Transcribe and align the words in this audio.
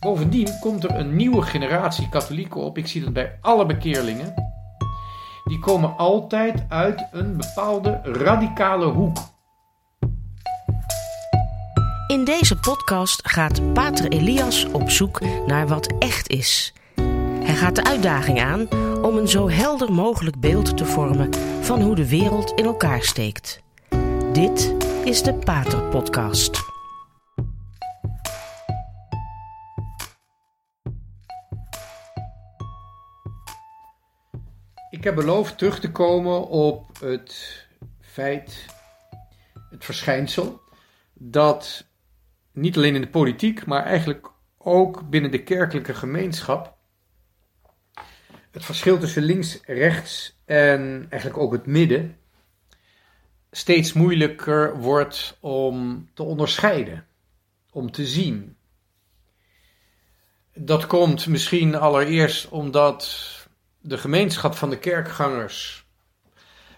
Bovendien 0.00 0.58
komt 0.60 0.84
er 0.84 0.94
een 0.94 1.16
nieuwe 1.16 1.42
generatie 1.42 2.08
katholieken 2.08 2.60
op. 2.60 2.78
Ik 2.78 2.86
zie 2.86 3.04
dat 3.04 3.12
bij 3.12 3.38
alle 3.40 3.66
bekeerlingen. 3.66 4.34
Die 5.44 5.58
komen 5.58 5.96
altijd 5.96 6.64
uit 6.68 7.06
een 7.12 7.36
bepaalde 7.36 8.00
radicale 8.02 8.86
hoek. 8.86 9.18
In 12.06 12.24
deze 12.24 12.58
podcast 12.58 13.28
gaat 13.28 13.72
Pater 13.72 14.08
Elias 14.08 14.64
op 14.64 14.90
zoek 14.90 15.20
naar 15.46 15.68
wat 15.68 15.94
echt 15.98 16.28
is. 16.28 16.74
Hij 17.42 17.54
gaat 17.54 17.76
de 17.76 17.84
uitdaging 17.84 18.40
aan 18.40 18.68
om 19.02 19.16
een 19.16 19.28
zo 19.28 19.48
helder 19.48 19.92
mogelijk 19.92 20.40
beeld 20.40 20.76
te 20.76 20.84
vormen 20.84 21.30
van 21.60 21.80
hoe 21.80 21.94
de 21.94 22.08
wereld 22.08 22.52
in 22.52 22.64
elkaar 22.64 23.02
steekt. 23.02 23.62
Dit 24.32 24.74
is 25.04 25.22
de 25.22 25.34
Pater 25.34 25.82
Podcast. 25.82 26.69
Ik 35.00 35.06
heb 35.06 35.14
beloofd 35.14 35.58
terug 35.58 35.80
te 35.80 35.90
komen 35.90 36.48
op 36.48 36.98
het 36.98 37.66
feit, 38.00 38.66
het 39.70 39.84
verschijnsel, 39.84 40.60
dat 41.14 41.86
niet 42.52 42.76
alleen 42.76 42.94
in 42.94 43.00
de 43.00 43.08
politiek, 43.08 43.66
maar 43.66 43.84
eigenlijk 43.84 44.30
ook 44.58 45.08
binnen 45.10 45.30
de 45.30 45.42
kerkelijke 45.42 45.94
gemeenschap 45.94 46.76
het 48.50 48.64
verschil 48.64 48.98
tussen 48.98 49.22
links, 49.22 49.60
rechts 49.64 50.38
en 50.44 51.06
eigenlijk 51.10 51.42
ook 51.42 51.52
het 51.52 51.66
midden 51.66 52.16
steeds 53.50 53.92
moeilijker 53.92 54.78
wordt 54.78 55.36
om 55.40 56.08
te 56.14 56.22
onderscheiden, 56.22 57.06
om 57.70 57.90
te 57.90 58.06
zien. 58.06 58.56
Dat 60.54 60.86
komt 60.86 61.26
misschien 61.26 61.74
allereerst 61.74 62.48
omdat 62.48 63.38
de 63.80 63.98
gemeenschap 63.98 64.54
van 64.54 64.70
de 64.70 64.78
kerkgangers 64.78 65.88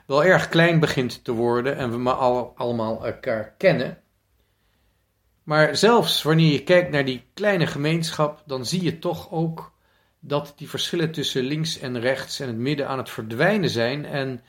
wel 0.07 0.25
erg 0.25 0.49
klein 0.49 0.81
begint 0.81 1.25
te 1.25 1.33
worden 1.33 1.77
en 1.77 1.91
we 1.91 1.97
maar 1.97 2.15
al, 2.15 2.53
allemaal 2.57 3.07
elkaar 3.07 3.55
kennen. 3.59 4.03
Maar 5.43 5.77
zelfs 5.77 6.23
wanneer 6.23 6.53
je 6.53 6.63
kijkt 6.63 6.91
naar 6.91 7.05
die 7.05 7.25
kleine 7.35 7.67
gemeenschap, 7.67 8.43
dan 8.47 8.67
zie 8.67 8.83
je 8.83 8.99
toch 8.99 9.31
ook 9.31 9.73
dat 10.21 10.53
die 10.57 10.69
verschillen 10.69 11.13
tussen 11.13 11.43
links 11.43 11.79
en 11.79 12.01
rechts 12.01 12.41
en 12.41 12.47
het 12.47 12.57
midden 12.57 12.89
aan 12.89 12.99
het 12.99 13.11
verdwijnen 13.11 13.71
zijn. 13.71 14.05
En 14.05 14.43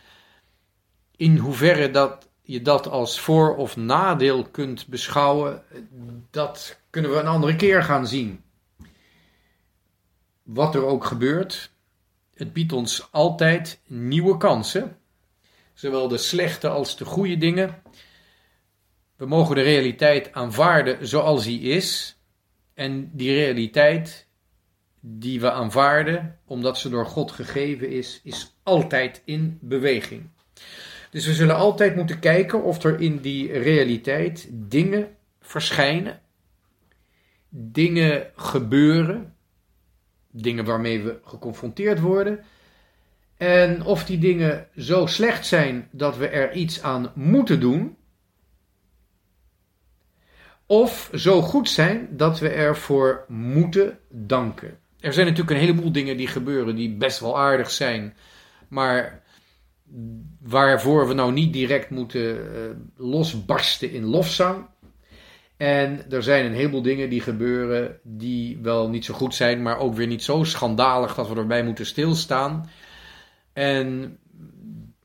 in 1.15 1.37
hoeverre 1.37 1.91
dat 1.91 2.29
je 2.41 2.61
dat 2.61 2.87
als 2.87 3.19
voor- 3.19 3.55
of 3.55 3.75
nadeel 3.75 4.43
kunt 4.43 4.87
beschouwen, 4.87 5.63
dat 6.31 6.79
kunnen 6.89 7.11
we 7.11 7.17
een 7.17 7.27
andere 7.27 7.55
keer 7.55 7.83
gaan 7.83 8.07
zien. 8.07 8.43
Wat 10.43 10.75
er 10.75 10.85
ook 10.85 11.05
gebeurt, 11.05 11.72
het 12.35 12.53
biedt 12.53 12.73
ons 12.73 13.07
altijd 13.11 13.79
nieuwe 13.87 14.37
kansen, 14.37 14.97
zowel 15.73 16.07
de 16.07 16.17
slechte 16.17 16.67
als 16.67 16.97
de 16.97 17.05
goede 17.05 17.37
dingen. 17.37 17.81
We 19.15 19.25
mogen 19.25 19.55
de 19.55 19.61
realiteit 19.61 20.33
aanvaarden 20.33 21.07
zoals 21.07 21.43
die 21.43 21.59
is. 21.59 22.17
En 22.73 23.09
die 23.13 23.33
realiteit 23.33 24.27
die 24.99 25.39
we 25.39 25.51
aanvaarden, 25.51 26.39
omdat 26.45 26.77
ze 26.77 26.89
door 26.89 27.05
God 27.05 27.31
gegeven 27.31 27.89
is, 27.89 28.19
is 28.23 28.55
altijd 28.63 29.21
in 29.25 29.57
beweging. 29.61 30.29
Dus 31.09 31.25
we 31.25 31.33
zullen 31.33 31.55
altijd 31.55 31.95
moeten 31.95 32.19
kijken 32.19 32.63
of 32.63 32.83
er 32.83 33.01
in 33.01 33.17
die 33.17 33.51
realiteit 33.51 34.47
dingen 34.51 35.15
verschijnen, 35.39 36.21
dingen 37.49 38.31
gebeuren, 38.35 39.35
dingen 40.33 40.65
waarmee 40.65 41.01
we 41.01 41.19
geconfronteerd 41.25 41.99
worden. 41.99 42.39
En 43.37 43.83
of 43.83 44.05
die 44.05 44.17
dingen 44.17 44.67
zo 44.77 45.05
slecht 45.05 45.45
zijn 45.45 45.87
dat 45.91 46.17
we 46.17 46.27
er 46.27 46.53
iets 46.53 46.81
aan 46.81 47.11
moeten 47.15 47.59
doen, 47.59 47.97
of 50.65 51.09
zo 51.13 51.41
goed 51.41 51.69
zijn 51.69 52.07
dat 52.11 52.39
we 52.39 52.49
ervoor 52.49 53.25
moeten 53.27 53.99
danken. 54.09 54.77
Er 54.99 55.13
zijn 55.13 55.25
natuurlijk 55.27 55.55
een 55.55 55.65
heleboel 55.65 55.91
dingen 55.91 56.17
die 56.17 56.27
gebeuren 56.27 56.75
die 56.75 56.95
best 56.95 57.19
wel 57.19 57.39
aardig 57.39 57.71
zijn, 57.71 58.13
maar 58.67 59.23
waarvoor 60.39 61.07
we 61.07 61.13
nou 61.13 61.31
niet 61.31 61.53
direct 61.53 61.89
moeten 61.89 62.21
uh, 62.21 62.41
losbarsten 62.95 63.91
in 63.91 64.03
lofzang. 64.03 64.65
En 65.63 66.05
er 66.09 66.23
zijn 66.23 66.45
een 66.45 66.53
heleboel 66.53 66.81
dingen 66.81 67.09
die 67.09 67.21
gebeuren 67.21 67.99
die 68.03 68.59
wel 68.61 68.89
niet 68.89 69.05
zo 69.05 69.13
goed 69.13 69.35
zijn, 69.35 69.61
maar 69.61 69.77
ook 69.77 69.95
weer 69.95 70.07
niet 70.07 70.23
zo 70.23 70.43
schandalig 70.43 71.15
dat 71.15 71.29
we 71.29 71.35
erbij 71.35 71.63
moeten 71.63 71.85
stilstaan. 71.85 72.69
En 73.53 74.17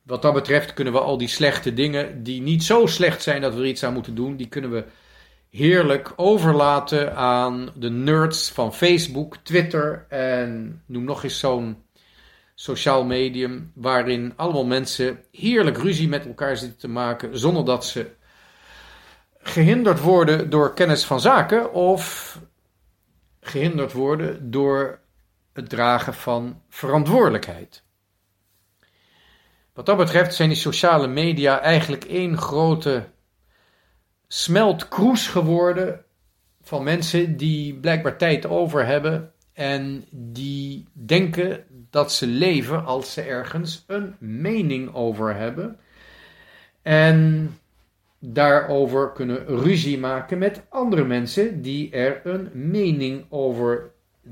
wat 0.03 0.23
dat 0.23 0.33
betreft 0.33 0.75
kunnen 0.75 0.93
we 0.93 1.01
al 1.01 1.19
die 1.19 1.29
slechte 1.29 1.75
dingen, 1.75 2.23
die 2.23 2.41
niet 2.43 2.65
zo 2.65 2.87
slecht 2.87 3.23
zijn 3.23 3.41
dat 3.41 3.55
we 3.55 3.61
er 3.61 3.67
iets 3.67 3.85
aan 3.85 3.93
moeten 3.93 4.15
doen, 4.15 4.37
die 4.37 4.49
kunnen 4.49 4.71
we 4.71 4.85
heerlijk 5.51 6.13
overlaten 6.17 7.17
aan 7.17 7.71
de 7.75 7.91
nerds 7.91 8.51
van 8.51 8.75
Facebook, 8.75 9.37
Twitter 9.37 10.07
en 10.09 10.83
noem 10.87 11.05
nog 11.05 11.25
eens 11.25 11.39
zo'n 11.39 11.77
sociaal 12.55 13.05
medium 13.05 13.73
waarin 13.75 14.33
allemaal 14.37 14.67
mensen 14.67 15.19
heerlijk 15.33 15.77
ruzie 15.77 16.09
met 16.09 16.27
elkaar 16.27 16.57
zitten 16.57 16.79
te 16.79 16.89
maken 16.89 17.39
zonder 17.39 17.65
dat 17.65 17.87
ze 17.87 18.17
gehinderd 19.49 20.01
worden 20.01 20.51
door 20.51 20.75
kennis 20.75 21.05
van 21.05 21.21
zaken 21.21 21.73
of 21.73 22.39
gehinderd 23.41 23.93
worden 23.93 24.51
door 24.51 25.01
het 25.53 25.69
dragen 25.69 26.15
van 26.15 26.63
verantwoordelijkheid. 26.69 27.83
Wat 29.73 29.87
dat 29.87 29.97
betreft 29.97 30.35
zijn 30.35 30.49
die 30.49 30.59
sociale 30.59 31.07
media 31.07 31.61
eigenlijk 31.61 32.05
één 32.05 32.39
grote 32.39 33.09
smeltkroes 34.27 35.29
geworden 35.29 36.05
van 36.63 36.83
mensen 36.85 37.37
die 37.37 37.75
blijkbaar 37.75 38.19
tijd 38.19 38.47
over 38.47 38.87
hebben 38.87 39.33
en 39.53 40.05
die 40.11 40.89
denken 40.93 41.65
dat 41.91 42.13
ze 42.13 42.27
leven 42.27 42.85
als 42.85 43.13
ze 43.13 43.23
ergens 43.23 43.85
een 43.87 44.17
mening 44.19 44.95
over 44.95 45.35
hebben. 45.35 45.79
En 46.83 47.49
daarover 48.19 49.13
kunnen 49.13 49.47
ruzie 49.47 49.99
maken 49.99 50.39
met 50.39 50.63
andere 50.69 51.05
mensen 51.05 51.63
die 51.63 51.91
er 51.91 52.27
een 52.27 52.71
mening 52.71 53.27
over 53.29 53.91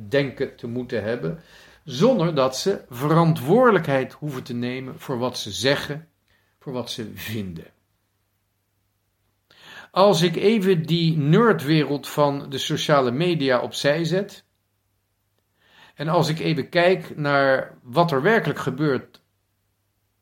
denken 0.08 0.56
te 0.56 0.66
moeten 0.66 1.02
hebben, 1.02 1.40
zonder 1.84 2.34
dat 2.34 2.56
ze 2.56 2.84
verantwoordelijkheid 2.88 4.12
hoeven 4.12 4.42
te 4.42 4.54
nemen 4.54 5.00
voor 5.00 5.18
wat 5.18 5.38
ze 5.38 5.50
zeggen, 5.50 6.08
voor 6.58 6.72
wat 6.72 6.90
ze 6.90 7.10
vinden. 7.14 7.66
Als 9.90 10.22
ik 10.22 10.36
even 10.36 10.82
die 10.82 11.16
nerdwereld 11.16 12.08
van 12.08 12.50
de 12.50 12.58
sociale 12.58 13.10
media 13.10 13.60
opzij 13.60 14.04
zet, 14.04 14.44
en 15.94 16.08
als 16.08 16.28
ik 16.28 16.38
even 16.38 16.68
kijk 16.68 17.16
naar 17.16 17.78
wat 17.82 18.12
er 18.12 18.22
werkelijk 18.22 18.58
gebeurt, 18.58 19.22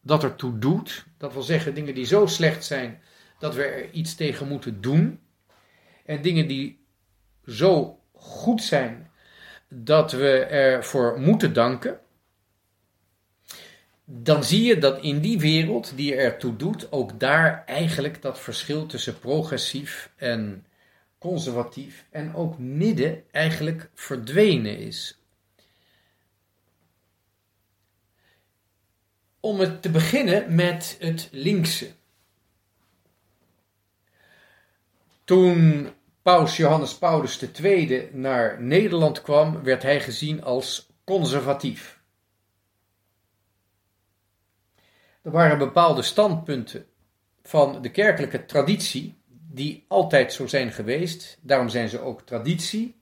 dat 0.00 0.22
er 0.22 0.34
toe 0.34 0.58
doet, 0.58 1.06
dat 1.18 1.32
wil 1.32 1.42
zeggen 1.42 1.74
dingen 1.74 1.94
die 1.94 2.04
zo 2.04 2.26
slecht 2.26 2.64
zijn 2.64 3.02
dat 3.44 3.54
we 3.54 3.62
er 3.62 3.90
iets 3.90 4.14
tegen 4.14 4.48
moeten 4.48 4.80
doen, 4.80 5.20
en 6.04 6.22
dingen 6.22 6.48
die 6.48 6.84
zo 7.46 8.00
goed 8.12 8.62
zijn 8.62 9.10
dat 9.68 10.12
we 10.12 10.44
ervoor 10.44 11.20
moeten 11.20 11.52
danken, 11.52 12.00
dan 14.04 14.44
zie 14.44 14.62
je 14.62 14.78
dat 14.78 15.02
in 15.02 15.20
die 15.20 15.38
wereld 15.38 15.96
die 15.96 16.14
ertoe 16.14 16.56
doet, 16.56 16.92
ook 16.92 17.20
daar 17.20 17.64
eigenlijk 17.66 18.22
dat 18.22 18.40
verschil 18.40 18.86
tussen 18.86 19.18
progressief 19.18 20.10
en 20.16 20.66
conservatief 21.18 22.06
en 22.10 22.34
ook 22.34 22.58
midden 22.58 23.24
eigenlijk 23.30 23.90
verdwenen 23.94 24.78
is. 24.78 25.18
Om 29.40 29.60
het 29.60 29.82
te 29.82 29.90
beginnen 29.90 30.54
met 30.54 30.96
het 31.00 31.28
linkse. 31.32 31.90
Toen 35.24 35.88
Paus 36.22 36.56
Johannes 36.56 36.98
Paulus 36.98 37.52
II 37.62 38.08
naar 38.12 38.62
Nederland 38.62 39.22
kwam, 39.22 39.62
werd 39.62 39.82
hij 39.82 40.00
gezien 40.00 40.42
als 40.42 40.92
conservatief. 41.04 42.02
Er 45.22 45.30
waren 45.30 45.58
bepaalde 45.58 46.02
standpunten 46.02 46.86
van 47.42 47.82
de 47.82 47.90
kerkelijke 47.90 48.44
traditie 48.44 49.22
die 49.28 49.84
altijd 49.88 50.32
zo 50.32 50.46
zijn 50.46 50.72
geweest, 50.72 51.38
daarom 51.40 51.68
zijn 51.68 51.88
ze 51.88 52.00
ook 52.00 52.22
traditie, 52.22 52.98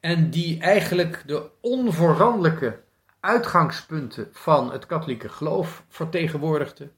en 0.00 0.30
die 0.30 0.60
eigenlijk 0.60 1.22
de 1.26 1.50
onveranderlijke 1.60 2.82
uitgangspunten 3.20 4.28
van 4.32 4.72
het 4.72 4.86
katholieke 4.86 5.28
geloof 5.28 5.84
vertegenwoordigden. 5.88 6.92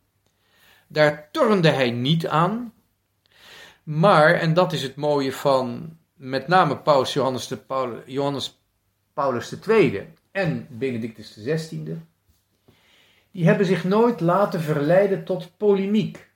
Daar 0.87 1.29
tornde 1.33 1.71
hij 1.71 1.91
niet 1.91 2.27
aan, 2.27 2.73
maar, 3.87 4.35
en 4.35 4.55
dat 4.55 4.73
is 4.73 4.83
het 4.83 4.97
mooie 4.97 5.33
van 5.33 5.97
met 6.15 6.49
name 6.49 6.79
paus 6.79 7.12
Johannes, 7.12 7.47
de 7.47 7.56
Paulus, 7.56 8.03
Johannes 8.06 8.61
Paulus 9.12 9.55
II 9.67 10.09
en 10.31 10.67
Benedictus 10.71 11.33
XVI, 11.33 11.99
die 13.31 13.47
hebben 13.47 13.67
zich 13.67 13.85
nooit 13.85 14.21
laten 14.21 14.61
verleiden 14.61 15.25
tot 15.25 15.56
polemiek. 15.56 16.31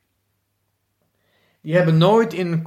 Die 1.60 1.74
hebben 1.74 1.98
nooit 1.98 2.32
in 2.32 2.62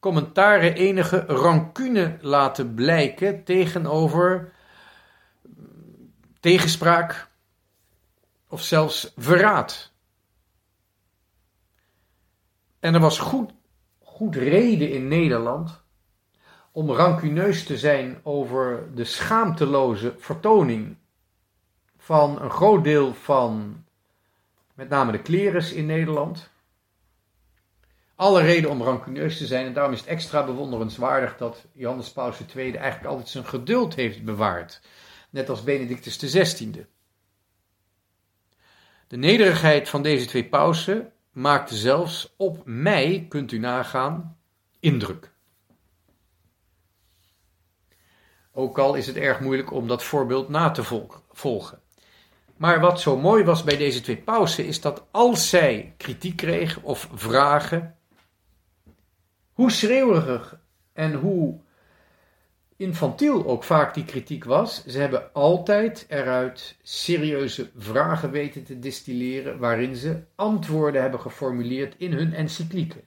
commentaren 0.00 0.74
enige 0.74 1.18
rancune 1.18 2.16
laten 2.20 2.74
blijken 2.74 3.44
tegenover 3.44 4.52
tegenspraak 6.40 7.28
of 8.48 8.62
zelfs 8.62 9.12
verraad. 9.16 9.92
En 12.80 12.94
er 12.94 13.00
was 13.00 13.18
goed, 13.18 13.52
goed 14.18 14.36
reden 14.36 14.90
in 14.90 15.08
Nederland 15.08 15.82
om 16.72 16.90
rancuneus 16.90 17.64
te 17.64 17.78
zijn 17.78 18.20
over 18.22 18.94
de 18.94 19.04
schaamteloze 19.04 20.14
vertoning 20.18 20.96
van 21.96 22.42
een 22.42 22.50
groot 22.50 22.84
deel 22.84 23.14
van 23.14 23.84
met 24.74 24.88
name 24.88 25.12
de 25.12 25.22
klerus 25.22 25.72
in 25.72 25.86
Nederland. 25.86 26.50
Alle 28.14 28.40
reden 28.42 28.70
om 28.70 28.82
rancuneus 28.82 29.38
te 29.38 29.46
zijn 29.46 29.66
en 29.66 29.72
daarom 29.72 29.92
is 29.92 30.00
het 30.00 30.08
extra 30.08 30.44
bewonderenswaardig 30.44 31.36
dat 31.36 31.64
Johannes 31.72 32.12
Paus 32.12 32.40
II 32.54 32.76
eigenlijk 32.76 33.10
altijd 33.10 33.28
zijn 33.28 33.46
geduld 33.46 33.94
heeft 33.94 34.24
bewaard, 34.24 34.80
net 35.30 35.48
als 35.48 35.62
Benedictus 35.62 36.16
XVI. 36.16 36.86
De 39.08 39.16
nederigheid 39.16 39.88
van 39.88 40.02
deze 40.02 40.26
twee 40.26 40.44
pausen 40.44 41.12
maakte 41.38 41.76
zelfs 41.76 42.34
op 42.36 42.62
mij, 42.64 43.26
kunt 43.28 43.52
u 43.52 43.58
nagaan, 43.58 44.38
indruk. 44.80 45.32
Ook 48.52 48.78
al 48.78 48.94
is 48.94 49.06
het 49.06 49.16
erg 49.16 49.40
moeilijk 49.40 49.72
om 49.72 49.88
dat 49.88 50.04
voorbeeld 50.04 50.48
na 50.48 50.70
te 50.70 50.84
volgen. 51.30 51.80
Maar 52.56 52.80
wat 52.80 53.00
zo 53.00 53.16
mooi 53.16 53.44
was 53.44 53.64
bij 53.64 53.76
deze 53.76 54.00
twee 54.00 54.16
pausen 54.16 54.66
is 54.66 54.80
dat 54.80 55.06
als 55.10 55.48
zij 55.48 55.94
kritiek 55.96 56.36
kregen 56.36 56.82
of 56.82 57.08
vragen, 57.14 57.96
hoe 59.52 59.70
schreeuwerig 59.70 60.60
en 60.92 61.14
hoe 61.14 61.60
infantiel 62.78 63.46
ook 63.46 63.64
vaak 63.64 63.94
die 63.94 64.04
kritiek 64.04 64.44
was, 64.44 64.84
ze 64.86 64.98
hebben 64.98 65.32
altijd 65.32 66.06
eruit 66.08 66.76
serieuze 66.82 67.70
vragen 67.76 68.30
weten 68.30 68.64
te 68.64 68.78
distilleren 68.78 69.58
waarin 69.58 69.96
ze 69.96 70.22
antwoorden 70.34 71.00
hebben 71.00 71.20
geformuleerd 71.20 71.94
in 71.96 72.12
hun 72.12 72.34
encyclieken. 72.34 73.02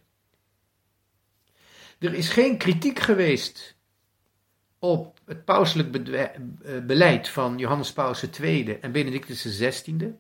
Er 2.00 2.14
is 2.14 2.30
geen 2.30 2.58
kritiek 2.58 3.00
geweest 3.00 3.76
op 4.80 5.20
het 5.26 5.46
pauselijk 5.46 6.08
eh, 6.08 6.26
beleid 6.86 7.30
van 7.30 7.58
Johannes 7.58 7.94
Paus 7.94 8.30
II 8.40 8.78
en 8.82 8.92
Benedictus 8.92 9.42
XVI. 9.42 10.14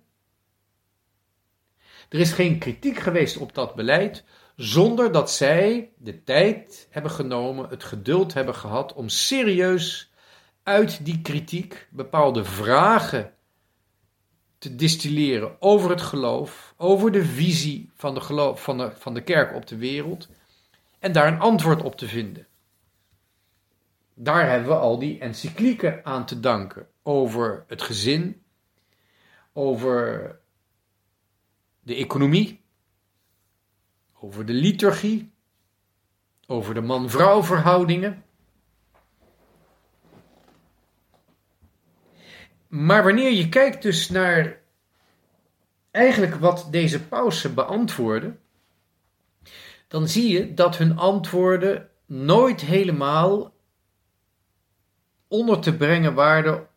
Er 2.09 2.19
is 2.19 2.31
geen 2.31 2.59
kritiek 2.59 2.99
geweest 2.99 3.37
op 3.37 3.53
dat 3.53 3.75
beleid 3.75 4.23
zonder 4.61 5.11
dat 5.11 5.31
zij 5.31 5.91
de 5.97 6.23
tijd 6.23 6.87
hebben 6.89 7.11
genomen, 7.11 7.69
het 7.69 7.83
geduld 7.83 8.33
hebben 8.33 8.55
gehad 8.55 8.93
om 8.93 9.09
serieus 9.09 10.11
uit 10.63 11.05
die 11.05 11.21
kritiek 11.21 11.87
bepaalde 11.91 12.43
vragen 12.43 13.33
te 14.57 14.75
distilleren 14.75 15.61
over 15.61 15.89
het 15.89 16.01
geloof, 16.01 16.73
over 16.77 17.11
de 17.11 17.25
visie 17.25 17.89
van 17.95 18.13
de, 18.13 18.21
geloof, 18.21 18.63
van 18.63 18.77
de, 18.77 18.91
van 18.95 19.13
de 19.13 19.23
kerk 19.23 19.55
op 19.55 19.67
de 19.67 19.77
wereld 19.77 20.29
en 20.99 21.11
daar 21.11 21.27
een 21.27 21.39
antwoord 21.39 21.83
op 21.83 21.95
te 21.95 22.07
vinden. 22.07 22.47
Daar 24.13 24.49
hebben 24.49 24.69
we 24.69 24.75
al 24.75 24.99
die 24.99 25.19
encyclieken 25.19 26.05
aan 26.05 26.25
te 26.25 26.39
danken 26.39 26.87
over 27.03 27.63
het 27.67 27.81
gezin, 27.81 28.43
over 29.53 30.39
de 31.79 31.95
economie, 31.95 32.60
over 34.23 34.45
de 34.45 34.53
liturgie, 34.53 35.31
over 36.47 36.73
de 36.73 36.81
man-vrouw 36.81 37.43
verhoudingen. 37.43 38.23
Maar 42.67 43.03
wanneer 43.03 43.31
je 43.31 43.49
kijkt 43.49 43.81
dus 43.81 44.09
naar 44.09 44.59
eigenlijk 45.91 46.35
wat 46.35 46.67
deze 46.71 47.03
pausen 47.03 47.53
beantwoorden, 47.53 48.39
dan 49.87 50.07
zie 50.07 50.31
je 50.31 50.53
dat 50.53 50.77
hun 50.77 50.97
antwoorden 50.97 51.89
nooit 52.05 52.61
helemaal 52.61 53.53
onder 55.27 55.59
te 55.59 55.75
brengen 55.75 56.13
waren, 56.13 56.67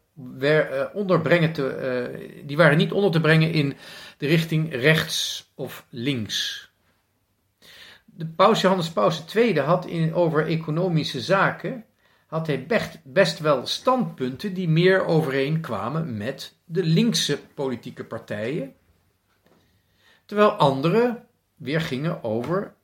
uh, 0.40 0.84
onderbrengen 0.92 1.52
te, 1.52 2.10
uh, 2.12 2.46
die 2.46 2.56
waren 2.56 2.78
niet 2.78 2.92
onder 2.92 3.10
te 3.10 3.20
brengen 3.20 3.52
in 3.52 3.76
de 4.18 4.26
richting 4.26 4.74
rechts 4.74 5.50
of 5.54 5.86
links. 5.90 6.72
De 8.16 8.26
paus 8.26 8.60
Johannes 8.60 8.90
Paus 8.90 9.34
II 9.34 9.58
had 9.58 9.86
in, 9.86 10.14
over 10.14 10.46
economische 10.46 11.20
zaken 11.20 11.84
had 12.26 12.46
hij 12.46 12.66
best, 12.66 12.98
best 13.02 13.38
wel 13.38 13.66
standpunten 13.66 14.54
die 14.54 14.68
meer 14.68 15.04
overeenkwamen 15.04 16.16
met 16.16 16.56
de 16.64 16.84
linkse 16.84 17.40
politieke 17.54 18.04
partijen, 18.04 18.74
terwijl 20.24 20.50
andere 20.50 21.24
weer 21.54 21.80
gingen 21.80 22.24
over 22.24 22.74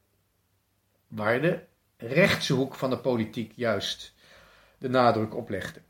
waar 1.08 1.40
de 1.40 1.60
rechtse 1.96 2.52
hoek 2.52 2.74
van 2.74 2.90
de 2.90 2.98
politiek 2.98 3.52
juist 3.56 4.14
de 4.78 4.88
nadruk 4.88 5.34
op 5.34 5.48
legde. 5.48 5.80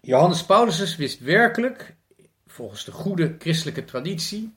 Johannes 0.00 0.44
Paulus 0.44 0.96
wist 0.96 1.20
werkelijk, 1.20 1.96
volgens 2.46 2.84
de 2.84 2.92
goede 2.92 3.36
christelijke 3.38 3.84
traditie, 3.84 4.54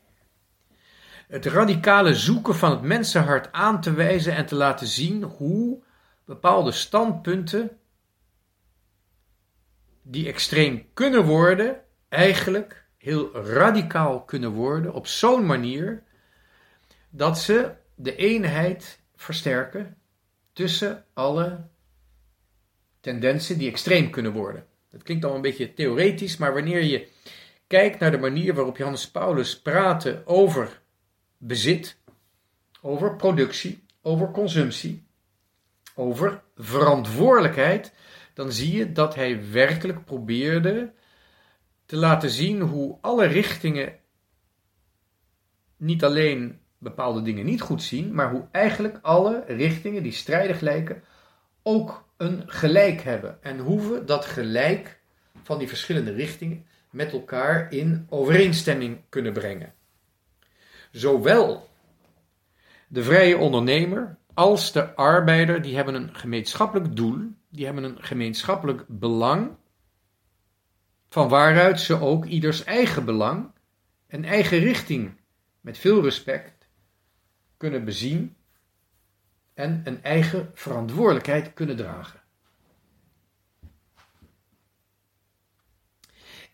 het 1.31 1.45
radicale 1.45 2.15
zoeken 2.15 2.55
van 2.55 2.71
het 2.71 2.81
mensenhart 2.81 3.51
aan 3.51 3.81
te 3.81 3.93
wijzen 3.93 4.35
en 4.35 4.45
te 4.45 4.55
laten 4.55 4.87
zien 4.87 5.23
hoe 5.23 5.83
bepaalde 6.25 6.71
standpunten, 6.71 7.79
die 10.01 10.27
extreem 10.27 10.85
kunnen 10.93 11.25
worden, 11.25 11.81
eigenlijk 12.09 12.85
heel 12.97 13.35
radicaal 13.35 14.21
kunnen 14.23 14.51
worden 14.51 14.93
op 14.93 15.07
zo'n 15.07 15.45
manier 15.45 16.03
dat 17.09 17.39
ze 17.39 17.71
de 17.95 18.15
eenheid 18.15 18.99
versterken 19.15 19.97
tussen 20.53 21.05
alle 21.13 21.67
tendensen 22.99 23.57
die 23.57 23.69
extreem 23.69 24.09
kunnen 24.09 24.31
worden. 24.31 24.65
Dat 24.89 25.03
klinkt 25.03 25.25
al 25.25 25.35
een 25.35 25.41
beetje 25.41 25.73
theoretisch, 25.73 26.38
maar 26.38 26.53
wanneer 26.53 26.83
je 26.83 27.07
kijkt 27.67 28.00
naar 28.00 28.11
de 28.11 28.17
manier 28.17 28.53
waarop 28.53 28.77
Johannes 28.77 29.11
Paulus 29.11 29.61
praatte 29.61 30.21
over 30.25 30.80
bezit, 31.41 31.98
over 32.81 33.15
productie, 33.15 33.83
over 34.01 34.31
consumptie, 34.31 35.03
over 35.95 36.43
verantwoordelijkheid, 36.55 37.93
dan 38.33 38.51
zie 38.51 38.77
je 38.77 38.91
dat 38.91 39.15
hij 39.15 39.51
werkelijk 39.51 40.05
probeerde 40.05 40.93
te 41.86 41.95
laten 41.95 42.29
zien 42.29 42.62
hoe 42.62 42.98
alle 43.01 43.25
richtingen 43.25 44.00
niet 45.77 46.03
alleen 46.03 46.60
bepaalde 46.77 47.21
dingen 47.21 47.45
niet 47.45 47.62
goed 47.62 47.83
zien, 47.83 48.13
maar 48.13 48.31
hoe 48.31 48.48
eigenlijk 48.51 49.00
alle 49.01 49.43
richtingen 49.48 50.03
die 50.03 50.12
strijdig 50.12 50.60
lijken 50.60 51.03
ook 51.63 52.05
een 52.17 52.43
gelijk 52.45 53.01
hebben. 53.01 53.43
En 53.43 53.60
hoe 53.60 53.91
we 53.91 54.03
dat 54.03 54.25
gelijk 54.25 55.00
van 55.43 55.60
die 55.60 55.67
verschillende 55.67 56.13
richtingen 56.13 56.65
met 56.89 57.12
elkaar 57.12 57.74
in 57.74 58.05
overeenstemming 58.10 59.01
kunnen 59.10 59.33
brengen. 59.33 59.74
Zowel 60.91 61.69
de 62.88 63.03
vrije 63.03 63.38
ondernemer 63.38 64.17
als 64.33 64.71
de 64.71 64.95
arbeider, 64.95 65.62
die 65.62 65.75
hebben 65.75 65.95
een 65.95 66.15
gemeenschappelijk 66.15 66.95
doel, 66.95 67.31
die 67.50 67.65
hebben 67.65 67.83
een 67.83 68.03
gemeenschappelijk 68.03 68.83
belang, 68.88 69.55
van 71.10 71.29
waaruit 71.29 71.79
ze 71.79 72.00
ook 72.00 72.25
ieders 72.25 72.63
eigen 72.63 73.05
belang 73.05 73.51
en 74.07 74.25
eigen 74.25 74.60
richting 74.60 75.19
met 75.62 75.77
veel 75.77 76.03
respect 76.03 76.67
kunnen 77.57 77.86
bezien 77.86 78.36
en 79.53 79.81
een 79.83 80.03
eigen 80.03 80.51
verantwoordelijkheid 80.53 81.53
kunnen 81.53 81.75
dragen. 81.75 82.21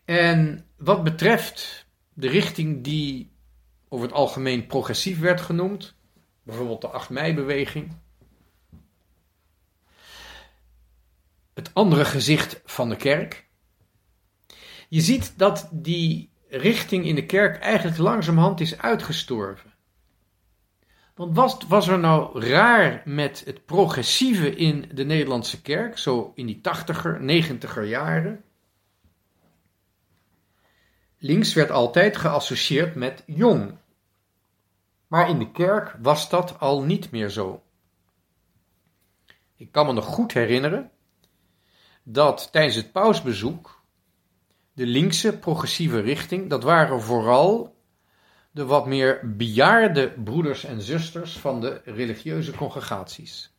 En 0.04 0.66
wat 0.76 1.04
betreft 1.04 1.86
de 2.14 2.28
richting 2.28 2.84
die 2.84 3.30
over 3.88 4.06
het 4.06 4.14
algemeen 4.14 4.66
progressief 4.66 5.20
werd 5.20 5.40
genoemd, 5.40 5.94
bijvoorbeeld 6.42 6.80
de 6.80 6.88
8 6.88 7.10
mei-beweging, 7.10 7.96
het 11.54 11.70
andere 11.74 12.04
gezicht 12.04 12.60
van 12.64 12.88
de 12.88 12.96
kerk. 12.96 13.46
Je 14.88 15.00
ziet 15.00 15.38
dat 15.38 15.68
die 15.72 16.30
richting 16.48 17.04
in 17.04 17.14
de 17.14 17.26
kerk 17.26 17.62
eigenlijk 17.62 17.98
langzamerhand 17.98 18.60
is 18.60 18.78
uitgestorven. 18.78 19.72
Want 21.14 21.36
wat 21.36 21.64
was 21.68 21.88
er 21.88 21.98
nou 21.98 22.40
raar 22.46 23.02
met 23.04 23.42
het 23.44 23.64
progressieve 23.64 24.56
in 24.56 24.90
de 24.94 25.04
Nederlandse 25.04 25.62
kerk, 25.62 25.98
zo 25.98 26.32
in 26.34 26.46
die 26.46 26.60
tachtiger, 26.60 27.22
negentiger 27.22 27.84
jaren? 27.84 28.44
Links 31.18 31.54
werd 31.54 31.70
altijd 31.70 32.16
geassocieerd 32.16 32.94
met 32.94 33.22
jong. 33.26 33.76
Maar 35.06 35.28
in 35.28 35.38
de 35.38 35.50
kerk 35.50 35.96
was 36.02 36.28
dat 36.28 36.60
al 36.60 36.82
niet 36.82 37.10
meer 37.10 37.28
zo. 37.28 37.62
Ik 39.56 39.72
kan 39.72 39.86
me 39.86 39.92
nog 39.92 40.04
goed 40.04 40.32
herinneren 40.32 40.90
dat 42.02 42.48
tijdens 42.52 42.74
het 42.74 42.92
pausbezoek 42.92 43.82
de 44.72 44.86
linkse 44.86 45.38
progressieve 45.38 46.00
richting, 46.00 46.50
dat 46.50 46.62
waren 46.62 47.00
vooral 47.02 47.76
de 48.50 48.64
wat 48.64 48.86
meer 48.86 49.36
bejaarde 49.36 50.10
broeders 50.10 50.64
en 50.64 50.82
zusters 50.82 51.38
van 51.38 51.60
de 51.60 51.80
religieuze 51.84 52.52
congregaties. 52.52 53.52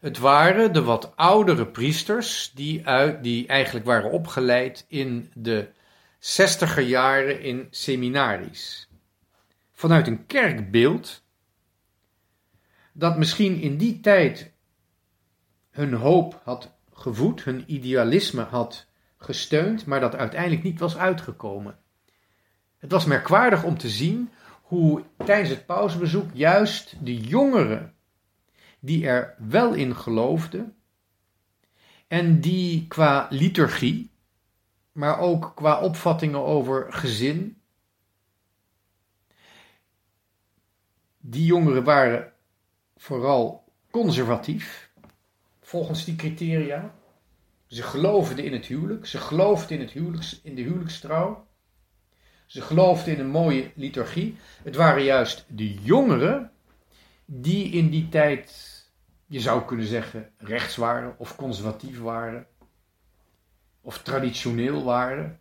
Het 0.00 0.18
waren 0.18 0.72
de 0.72 0.82
wat 0.82 1.16
oudere 1.16 1.66
priesters 1.66 2.52
die, 2.54 2.86
uit, 2.86 3.22
die 3.22 3.46
eigenlijk 3.46 3.86
waren 3.86 4.10
opgeleid 4.10 4.84
in 4.88 5.30
de 5.34 5.68
zestiger 6.20 6.82
jaren 6.82 7.42
in 7.42 7.66
seminaries. 7.70 8.88
Vanuit 9.72 10.06
een 10.06 10.26
kerkbeeld 10.26 11.22
dat 12.92 13.18
misschien 13.18 13.60
in 13.60 13.76
die 13.76 14.00
tijd 14.00 14.52
hun 15.70 15.92
hoop 15.92 16.40
had 16.44 16.72
gevoed, 16.92 17.44
hun 17.44 17.64
idealisme 17.66 18.42
had 18.42 18.86
gesteund, 19.16 19.86
maar 19.86 20.00
dat 20.00 20.14
uiteindelijk 20.14 20.62
niet 20.62 20.78
was 20.78 20.96
uitgekomen. 20.96 21.78
Het 22.78 22.90
was 22.90 23.04
merkwaardig 23.04 23.64
om 23.64 23.78
te 23.78 23.88
zien 23.88 24.30
hoe 24.62 25.02
tijdens 25.24 25.48
het 25.48 25.66
pausbezoek 25.66 26.30
juist 26.32 26.96
de 27.04 27.16
jongeren 27.16 27.94
die 28.80 29.06
er 29.06 29.34
wel 29.38 29.74
in 29.74 29.96
geloofden 29.96 30.74
en 32.06 32.40
die 32.40 32.86
qua 32.86 33.26
liturgie, 33.30 34.10
maar 35.00 35.18
ook 35.18 35.52
qua 35.54 35.80
opvattingen 35.80 36.44
over 36.44 36.92
gezin, 36.92 37.60
die 41.18 41.44
jongeren 41.44 41.84
waren 41.84 42.32
vooral 42.96 43.64
conservatief, 43.90 44.90
volgens 45.60 46.04
die 46.04 46.16
criteria. 46.16 46.94
Ze 47.66 47.82
geloofden 47.82 48.44
in 48.44 48.52
het 48.52 48.66
huwelijk, 48.66 49.06
ze 49.06 49.18
geloofden 49.18 49.76
in, 49.76 49.82
het 49.82 49.92
huwelijks, 49.92 50.40
in 50.42 50.54
de 50.54 50.62
huwelijkstrouw. 50.62 51.46
Ze 52.46 52.60
geloofden 52.60 53.14
in 53.14 53.20
een 53.20 53.30
mooie 53.30 53.72
liturgie. 53.74 54.36
Het 54.62 54.76
waren 54.76 55.02
juist 55.02 55.44
de 55.48 55.74
jongeren 55.74 56.52
die 57.24 57.72
in 57.72 57.90
die 57.90 58.08
tijd, 58.08 58.74
je 59.26 59.40
zou 59.40 59.64
kunnen 59.64 59.86
zeggen, 59.86 60.32
rechts 60.36 60.76
waren 60.76 61.18
of 61.18 61.36
conservatief 61.36 62.00
waren. 62.00 62.46
Of 63.80 63.98
traditioneel 63.98 64.84
waren. 64.84 65.40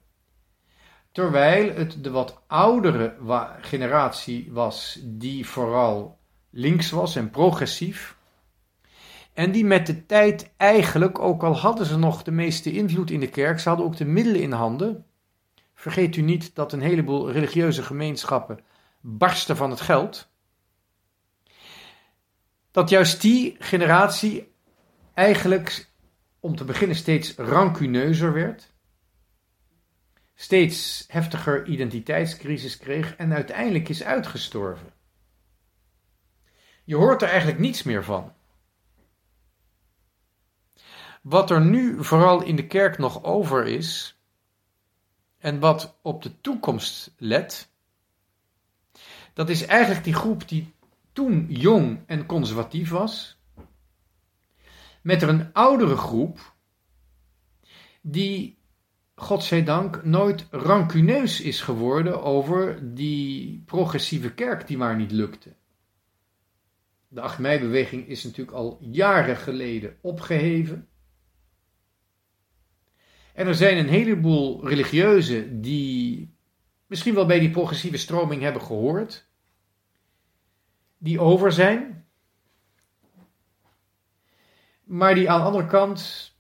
Terwijl 1.11 1.75
het 1.75 2.03
de 2.03 2.09
wat 2.09 2.41
oudere 2.47 3.15
generatie 3.61 4.49
was 4.51 4.99
die 5.03 5.47
vooral 5.47 6.19
links 6.49 6.89
was 6.89 7.15
en 7.15 7.29
progressief. 7.29 8.17
En 9.33 9.51
die 9.51 9.65
met 9.65 9.85
de 9.85 10.05
tijd 10.05 10.53
eigenlijk, 10.57 11.19
ook 11.19 11.43
al 11.43 11.57
hadden 11.57 11.85
ze 11.85 11.97
nog 11.97 12.23
de 12.23 12.31
meeste 12.31 12.71
invloed 12.71 13.11
in 13.11 13.19
de 13.19 13.29
kerk, 13.29 13.59
ze 13.59 13.69
hadden 13.69 13.87
ook 13.87 13.97
de 13.97 14.05
middelen 14.05 14.41
in 14.41 14.51
handen 14.51 15.05
Vergeet 15.79 16.15
u 16.15 16.21
niet 16.21 16.55
dat 16.55 16.73
een 16.73 16.81
heleboel 16.81 17.31
religieuze 17.31 17.83
gemeenschappen 17.83 18.59
barsten 19.01 19.55
van 19.55 19.69
het 19.69 19.81
geld. 19.81 20.29
Dat 22.71 22.89
juist 22.89 23.21
die 23.21 23.55
generatie 23.59 24.51
eigenlijk 25.13 25.88
om 26.39 26.55
te 26.55 26.63
beginnen 26.63 26.95
steeds 26.95 27.35
rancuneuzer 27.35 28.33
werd, 28.33 28.71
steeds 30.35 31.05
heftiger 31.07 31.65
identiteitscrisis 31.65 32.77
kreeg 32.77 33.15
en 33.15 33.33
uiteindelijk 33.33 33.89
is 33.89 34.03
uitgestorven. 34.03 34.93
Je 36.83 36.95
hoort 36.95 37.21
er 37.21 37.27
eigenlijk 37.27 37.59
niets 37.59 37.83
meer 37.83 38.03
van. 38.03 38.33
Wat 41.21 41.51
er 41.51 41.61
nu 41.61 42.03
vooral 42.03 42.43
in 42.43 42.55
de 42.55 42.67
kerk 42.67 42.97
nog 42.97 43.23
over 43.23 43.67
is, 43.67 44.19
en 45.37 45.59
wat 45.59 45.97
op 46.01 46.21
de 46.21 46.41
toekomst 46.41 47.13
let, 47.17 47.69
dat 49.33 49.49
is 49.49 49.65
eigenlijk 49.65 50.03
die 50.03 50.13
groep 50.13 50.47
die 50.47 50.73
toen 51.13 51.45
jong 51.49 51.99
en 52.05 52.25
conservatief 52.25 52.89
was, 52.89 53.38
met 55.01 55.21
er 55.21 55.29
een 55.29 55.53
oudere 55.53 55.95
groep 55.95 56.55
die, 58.01 58.57
godzijdank, 59.15 60.03
nooit 60.03 60.47
rancuneus 60.51 61.41
is 61.41 61.61
geworden 61.61 62.23
over 62.23 62.93
die 62.95 63.63
progressieve 63.65 64.33
kerk 64.33 64.67
die 64.67 64.77
maar 64.77 64.95
niet 64.95 65.11
lukte. 65.11 65.55
De 67.07 67.21
8 67.21 67.39
mei-beweging 67.39 68.07
is 68.07 68.23
natuurlijk 68.23 68.57
al 68.57 68.77
jaren 68.81 69.37
geleden 69.37 69.97
opgeheven. 70.01 70.87
En 73.33 73.47
er 73.47 73.55
zijn 73.55 73.77
een 73.77 73.89
heleboel 73.89 74.67
religieuzen 74.67 75.61
die 75.61 76.33
misschien 76.85 77.13
wel 77.13 77.25
bij 77.25 77.39
die 77.39 77.49
progressieve 77.49 77.97
stroming 77.97 78.41
hebben 78.41 78.61
gehoord, 78.61 79.27
die 80.97 81.19
over 81.19 81.51
zijn, 81.51 82.08
maar 84.89 85.15
die 85.15 85.29
aan 85.29 85.39
de 85.39 85.45
andere 85.45 85.65
kant, 85.65 86.31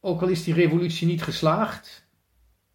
ook 0.00 0.22
al 0.22 0.28
is 0.28 0.44
die 0.44 0.54
revolutie 0.54 1.06
niet 1.06 1.22
geslaagd, 1.22 2.08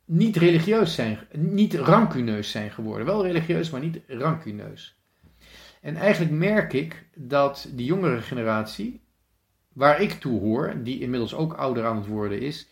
niet 0.05 0.35
religieus 0.35 0.95
zijn, 0.95 1.19
niet 1.31 1.73
rancuneus 1.73 2.51
zijn 2.51 2.71
geworden. 2.71 3.05
Wel 3.05 3.25
religieus, 3.25 3.69
maar 3.69 3.81
niet 3.81 3.99
rancuneus. 4.07 4.95
En 5.81 5.95
eigenlijk 5.95 6.31
merk 6.31 6.73
ik 6.73 7.05
dat 7.15 7.67
die 7.71 7.85
jongere 7.85 8.21
generatie, 8.21 9.01
waar 9.73 10.01
ik 10.01 10.11
toe 10.11 10.39
hoor, 10.39 10.83
die 10.83 10.99
inmiddels 10.99 11.33
ook 11.33 11.53
ouder 11.53 11.85
aan 11.85 11.97
het 11.97 12.07
worden 12.07 12.41
is, 12.41 12.67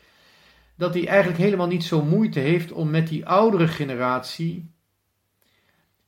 dat 0.75 0.93
die 0.93 1.07
eigenlijk 1.07 1.39
helemaal 1.39 1.67
niet 1.67 1.83
zo 1.83 2.03
moeite 2.03 2.39
heeft 2.39 2.71
om 2.71 2.89
met 2.89 3.07
die 3.07 3.25
oudere 3.25 3.67
generatie. 3.67 4.71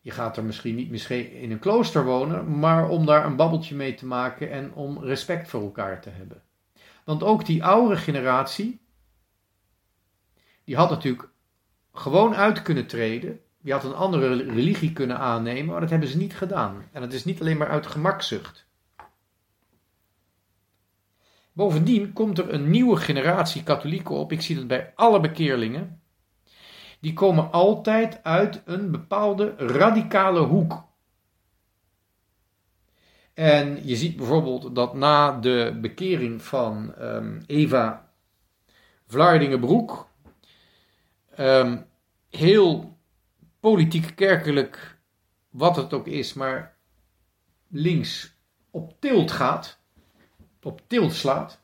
Je 0.02 0.12
gaat 0.12 0.38
er 0.38 0.44
misschien 0.44 0.76
niet 0.76 0.90
misschien 0.90 1.32
in 1.32 1.52
een 1.52 1.60
klooster 1.60 2.06
wonen, 2.06 2.60
maar 2.60 2.90
om 2.90 3.06
daar 3.06 3.26
een 3.26 3.36
babbeltje 3.36 3.76
mee 3.76 3.94
te 3.94 4.06
maken 4.06 4.52
en 4.52 4.74
om 4.74 5.04
respect 5.04 5.50
voor 5.50 5.62
elkaar 5.62 6.02
te 6.02 6.10
hebben. 6.10 6.44
Want 7.04 7.24
ook 7.24 7.46
die 7.46 7.64
oudere 7.64 8.00
generatie, 8.00 8.82
die 10.64 10.76
had 10.76 10.90
natuurlijk 10.90 11.30
gewoon 11.94 12.36
uit 12.36 12.62
kunnen 12.62 12.88
treden. 12.88 13.40
Die 13.62 13.74
had 13.74 13.84
een 13.84 13.96
andere 13.96 14.36
religie 14.36 14.94
kunnen 14.94 15.18
aannemen, 15.18 15.72
maar 15.72 15.82
dat 15.82 15.90
hebben 15.90 16.08
ze 16.08 16.18
niet 16.18 16.36
gedaan. 16.36 16.90
En 16.92 17.02
het 17.02 17.14
is 17.14 17.26
niet 17.26 17.42
alleen 17.42 17.58
maar 17.58 17.70
uit 17.70 17.88
gemakzucht. 17.88 18.68
Bovendien 21.54 22.14
komt 22.14 22.38
er 22.38 22.54
een 22.54 22.70
nieuwe 22.70 22.96
generatie 22.96 23.64
katholieken 23.64 24.16
op. 24.16 24.32
Ik 24.32 24.42
zie 24.42 24.56
dat 24.56 24.68
bij 24.68 24.92
alle 24.96 25.20
bekeerlingen. 25.20 26.01
Die 27.02 27.14
komen 27.14 27.52
altijd 27.52 28.24
uit 28.24 28.62
een 28.66 28.92
bepaalde 28.92 29.54
radicale 29.58 30.40
hoek. 30.40 30.84
En 33.34 33.88
je 33.88 33.96
ziet 33.96 34.16
bijvoorbeeld 34.16 34.76
dat 34.76 34.94
na 34.94 35.40
de 35.40 35.78
bekering 35.82 36.42
van 36.42 36.94
um, 37.00 37.44
Eva 37.46 38.12
Vlaardingenbroek, 39.08 40.10
um, 41.40 41.86
heel 42.30 42.98
politiek 43.60 44.16
kerkelijk, 44.16 44.98
wat 45.50 45.76
het 45.76 45.94
ook 45.94 46.08
is, 46.08 46.34
maar 46.34 46.76
links 47.68 48.36
op 48.72 48.96
tilt 49.00 49.32
gaat 49.32 49.82
op 50.66 50.82
tilt 50.88 51.14
slaat. 51.14 51.60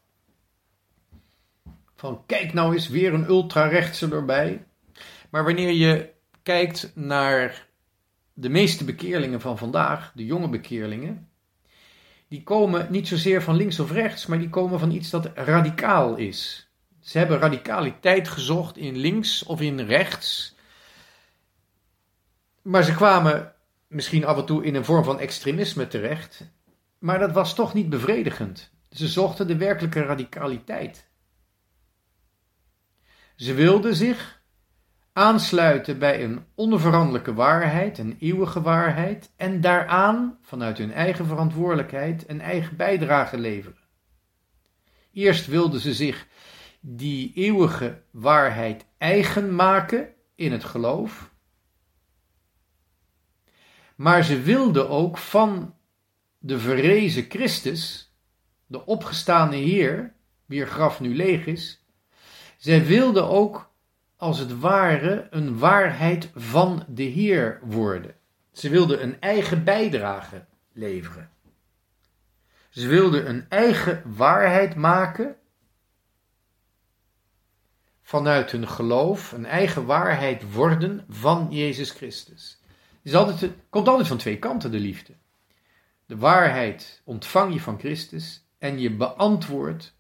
Van 1.95 2.23
kijk 2.25 2.53
nou 2.53 2.73
eens 2.73 2.87
weer 2.87 3.13
een 3.13 3.27
ultrarechtse 3.27 4.11
erbij. 4.11 4.66
Maar 5.29 5.43
wanneer 5.43 5.71
je 5.71 6.09
kijkt 6.43 6.91
naar 6.95 7.67
de 8.33 8.49
meeste 8.49 8.83
bekeerlingen 8.83 9.41
van 9.41 9.57
vandaag, 9.57 10.11
de 10.15 10.25
jonge 10.25 10.49
bekeerlingen, 10.49 11.29
die 12.27 12.43
komen 12.43 12.91
niet 12.91 13.07
zozeer 13.07 13.41
van 13.41 13.55
links 13.55 13.79
of 13.79 13.91
rechts, 13.91 14.25
maar 14.25 14.39
die 14.39 14.49
komen 14.49 14.79
van 14.79 14.91
iets 14.91 15.09
dat 15.09 15.31
radicaal 15.35 16.15
is. 16.15 16.69
Ze 16.99 17.17
hebben 17.17 17.39
radicaliteit 17.39 18.27
gezocht 18.27 18.77
in 18.77 18.97
links 18.97 19.43
of 19.43 19.61
in 19.61 19.79
rechts. 19.79 20.55
Maar 22.61 22.83
ze 22.83 22.95
kwamen 22.95 23.53
misschien 23.87 24.25
af 24.25 24.37
en 24.37 24.45
toe 24.45 24.63
in 24.63 24.75
een 24.75 24.85
vorm 24.85 25.03
van 25.03 25.19
extremisme 25.19 25.87
terecht. 25.87 26.49
Maar 26.99 27.19
dat 27.19 27.31
was 27.31 27.55
toch 27.55 27.73
niet 27.73 27.89
bevredigend. 27.89 28.71
Ze 28.89 29.07
zochten 29.07 29.47
de 29.47 29.57
werkelijke 29.57 30.01
radicaliteit. 30.01 31.07
Ze 33.35 33.53
wilden 33.53 33.95
zich 33.95 34.36
aansluiten 35.17 35.99
bij 35.99 36.23
een 36.23 36.45
onveranderlijke 36.55 37.33
waarheid, 37.33 37.97
een 37.97 38.17
eeuwige 38.19 38.61
waarheid, 38.61 39.31
en 39.35 39.61
daaraan, 39.61 40.37
vanuit 40.41 40.77
hun 40.77 40.91
eigen 40.91 41.25
verantwoordelijkheid, 41.25 42.29
een 42.29 42.41
eigen 42.41 42.75
bijdrage 42.75 43.37
leveren. 43.37 43.77
Eerst 45.13 45.47
wilden 45.47 45.79
ze 45.79 45.93
zich 45.93 46.27
die 46.79 47.31
eeuwige 47.33 48.01
waarheid 48.11 48.85
eigen 48.97 49.55
maken 49.55 50.13
in 50.35 50.51
het 50.51 50.63
geloof, 50.63 51.31
maar 53.95 54.23
ze 54.23 54.41
wilden 54.41 54.89
ook 54.89 55.17
van 55.17 55.75
de 56.37 56.59
verrezen 56.59 57.25
Christus, 57.29 58.13
de 58.65 58.85
opgestaande 58.85 59.55
Heer, 59.55 60.13
wier 60.45 60.67
graf 60.67 60.99
nu 60.99 61.15
leeg 61.15 61.45
is, 61.45 61.85
zij 62.57 62.85
wilden 62.85 63.27
ook 63.27 63.66
als 64.17 64.39
het 64.39 64.59
ware 64.59 65.27
een 65.29 65.57
waarheid 65.57 66.29
van 66.35 66.85
de 66.87 67.03
Heer 67.03 67.59
worden. 67.63 68.15
Ze 68.51 68.69
wilden 68.69 69.03
een 69.03 69.21
eigen 69.21 69.63
bijdrage 69.63 70.45
leveren. 70.71 71.29
Ze 72.69 72.87
wilden 72.87 73.29
een 73.29 73.45
eigen 73.49 74.15
waarheid 74.15 74.75
maken 74.75 75.35
vanuit 78.01 78.51
hun 78.51 78.67
geloof, 78.67 79.31
een 79.31 79.45
eigen 79.45 79.85
waarheid 79.85 80.53
worden 80.53 81.05
van 81.09 81.47
Jezus 81.49 81.91
Christus. 81.91 82.59
Het, 82.61 82.99
is 83.01 83.15
altijd, 83.15 83.51
komt 83.69 83.87
altijd 83.87 84.07
van 84.07 84.17
twee 84.17 84.39
kanten, 84.39 84.71
de 84.71 84.79
liefde. 84.79 85.13
De 86.05 86.17
waarheid 86.17 87.01
ontvang 87.03 87.53
je 87.53 87.59
van 87.59 87.79
Christus 87.79 88.45
en 88.57 88.79
je 88.79 88.95
beantwoordt 88.95 89.95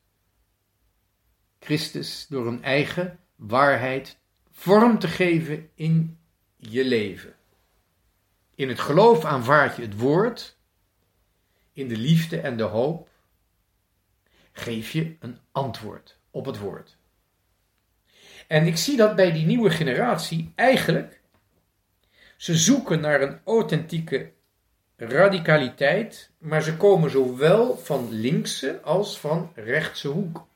Christus 1.59 2.25
door 2.29 2.47
een 2.47 2.63
eigen 2.63 3.19
waarheid 3.37 4.17
vorm 4.51 4.99
te 4.99 5.07
geven 5.07 5.69
in 5.75 6.19
je 6.55 6.85
leven. 6.85 7.35
In 8.55 8.69
het 8.69 8.79
geloof 8.79 9.25
aanvaard 9.25 9.75
je 9.75 9.81
het 9.81 9.97
woord, 9.97 10.57
in 11.73 11.87
de 11.87 11.97
liefde 11.97 12.39
en 12.39 12.57
de 12.57 12.63
hoop 12.63 13.09
geef 14.51 14.91
je 14.91 15.15
een 15.19 15.37
antwoord 15.51 16.19
op 16.31 16.45
het 16.45 16.57
woord. 16.57 16.97
En 18.47 18.65
ik 18.65 18.77
zie 18.77 18.97
dat 18.97 19.15
bij 19.15 19.31
die 19.31 19.45
nieuwe 19.45 19.69
generatie 19.69 20.51
eigenlijk, 20.55 21.21
ze 22.37 22.55
zoeken 22.55 22.99
naar 22.99 23.21
een 23.21 23.39
authentieke 23.43 24.31
radicaliteit, 24.95 26.31
maar 26.37 26.61
ze 26.61 26.77
komen 26.77 27.09
zowel 27.09 27.77
van 27.77 28.11
linkse 28.11 28.81
als 28.81 29.19
van 29.19 29.51
rechtse 29.55 30.07
hoek. 30.07 30.46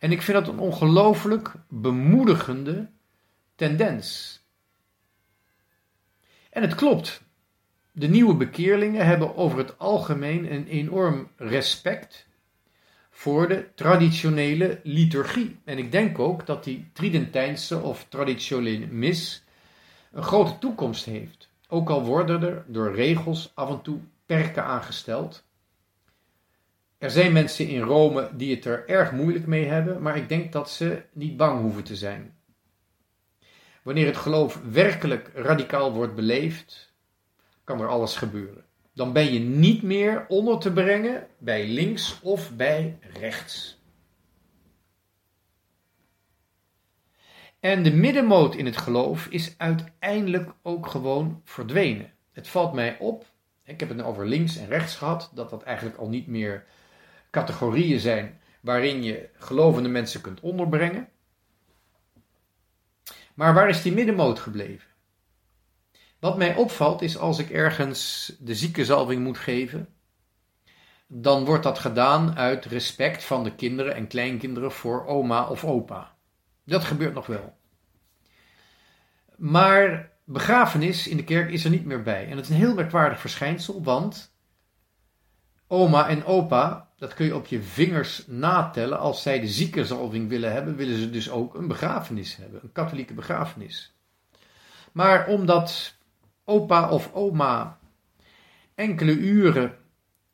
En 0.00 0.12
ik 0.12 0.22
vind 0.22 0.38
dat 0.38 0.48
een 0.54 0.58
ongelooflijk 0.58 1.52
bemoedigende 1.68 2.88
tendens. 3.54 4.40
En 6.50 6.62
het 6.62 6.74
klopt. 6.74 7.22
De 7.92 8.08
nieuwe 8.08 8.34
bekeerlingen 8.34 9.06
hebben 9.06 9.36
over 9.36 9.58
het 9.58 9.78
algemeen 9.78 10.52
een 10.52 10.66
enorm 10.66 11.28
respect 11.36 12.26
voor 13.10 13.48
de 13.48 13.68
traditionele 13.74 14.80
liturgie. 14.82 15.56
En 15.64 15.78
ik 15.78 15.92
denk 15.92 16.18
ook 16.18 16.46
dat 16.46 16.64
die 16.64 16.90
Tridentijnse 16.92 17.80
of 17.80 18.06
traditionele 18.08 18.86
mis 18.86 19.44
een 20.12 20.22
grote 20.22 20.58
toekomst 20.58 21.04
heeft. 21.04 21.48
Ook 21.68 21.90
al 21.90 22.04
worden 22.04 22.42
er 22.42 22.64
door 22.66 22.94
regels 22.94 23.52
af 23.54 23.70
en 23.70 23.82
toe 23.82 23.98
perken 24.26 24.64
aangesteld. 24.64 25.44
Er 27.00 27.10
zijn 27.10 27.32
mensen 27.32 27.68
in 27.68 27.80
Rome 27.80 28.30
die 28.36 28.54
het 28.54 28.64
er 28.64 28.88
erg 28.88 29.12
moeilijk 29.12 29.46
mee 29.46 29.64
hebben, 29.64 30.02
maar 30.02 30.16
ik 30.16 30.28
denk 30.28 30.52
dat 30.52 30.70
ze 30.70 31.02
niet 31.12 31.36
bang 31.36 31.60
hoeven 31.60 31.84
te 31.84 31.96
zijn. 31.96 32.36
Wanneer 33.82 34.06
het 34.06 34.16
geloof 34.16 34.60
werkelijk 34.70 35.30
radicaal 35.34 35.92
wordt 35.92 36.14
beleefd, 36.14 36.92
kan 37.64 37.80
er 37.80 37.88
alles 37.88 38.16
gebeuren. 38.16 38.64
Dan 38.94 39.12
ben 39.12 39.32
je 39.32 39.38
niet 39.38 39.82
meer 39.82 40.24
onder 40.28 40.58
te 40.58 40.72
brengen 40.72 41.26
bij 41.38 41.68
links 41.68 42.20
of 42.22 42.56
bij 42.56 42.98
rechts. 43.20 43.82
En 47.60 47.82
de 47.82 47.92
middenmoot 47.92 48.54
in 48.54 48.66
het 48.66 48.76
geloof 48.76 49.26
is 49.26 49.54
uiteindelijk 49.58 50.52
ook 50.62 50.86
gewoon 50.86 51.40
verdwenen. 51.44 52.12
Het 52.32 52.48
valt 52.48 52.72
mij 52.72 52.98
op, 52.98 53.26
ik 53.64 53.80
heb 53.80 53.88
het 53.88 54.02
over 54.02 54.26
links 54.26 54.56
en 54.56 54.66
rechts 54.66 54.96
gehad, 54.96 55.30
dat 55.34 55.50
dat 55.50 55.62
eigenlijk 55.62 55.96
al 55.96 56.08
niet 56.08 56.26
meer 56.26 56.66
categorieën 57.30 58.00
zijn 58.00 58.40
waarin 58.60 59.02
je 59.02 59.28
gelovende 59.34 59.88
mensen 59.88 60.20
kunt 60.20 60.40
onderbrengen. 60.40 61.08
Maar 63.34 63.54
waar 63.54 63.68
is 63.68 63.82
die 63.82 63.92
middenmoot 63.92 64.38
gebleven? 64.38 64.88
Wat 66.18 66.36
mij 66.36 66.54
opvalt 66.56 67.02
is 67.02 67.18
als 67.18 67.38
ik 67.38 67.50
ergens 67.50 68.32
de 68.38 68.54
ziekenzalving 68.54 69.22
moet 69.22 69.38
geven, 69.38 69.88
dan 71.06 71.44
wordt 71.44 71.62
dat 71.62 71.78
gedaan 71.78 72.36
uit 72.36 72.64
respect 72.64 73.24
van 73.24 73.44
de 73.44 73.54
kinderen 73.54 73.94
en 73.94 74.06
kleinkinderen 74.06 74.72
voor 74.72 75.06
oma 75.06 75.48
of 75.48 75.64
opa. 75.64 76.16
Dat 76.64 76.84
gebeurt 76.84 77.14
nog 77.14 77.26
wel. 77.26 77.56
Maar 79.36 80.10
begrafenis 80.24 81.08
in 81.08 81.16
de 81.16 81.24
kerk 81.24 81.50
is 81.50 81.64
er 81.64 81.70
niet 81.70 81.84
meer 81.84 82.02
bij. 82.02 82.24
En 82.24 82.36
het 82.36 82.44
is 82.44 82.50
een 82.50 82.56
heel 82.56 82.74
merkwaardig 82.74 83.20
verschijnsel, 83.20 83.82
want 83.82 84.29
oma 85.72 86.08
en 86.08 86.24
opa 86.24 86.88
dat 86.96 87.14
kun 87.14 87.26
je 87.26 87.34
op 87.34 87.46
je 87.46 87.62
vingers 87.62 88.26
natellen. 88.26 88.98
Als 88.98 89.22
zij 89.22 89.40
de 89.40 89.48
ziekenzalving 89.48 90.28
willen 90.28 90.52
hebben, 90.52 90.76
willen 90.76 90.98
ze 90.98 91.10
dus 91.10 91.30
ook 91.30 91.54
een 91.54 91.68
begrafenis 91.68 92.36
hebben, 92.36 92.60
een 92.62 92.72
katholieke 92.72 93.14
begrafenis. 93.14 93.94
Maar 94.92 95.26
omdat 95.26 95.94
opa 96.44 96.90
of 96.90 97.12
oma 97.12 97.78
enkele 98.74 99.12
uren 99.12 99.76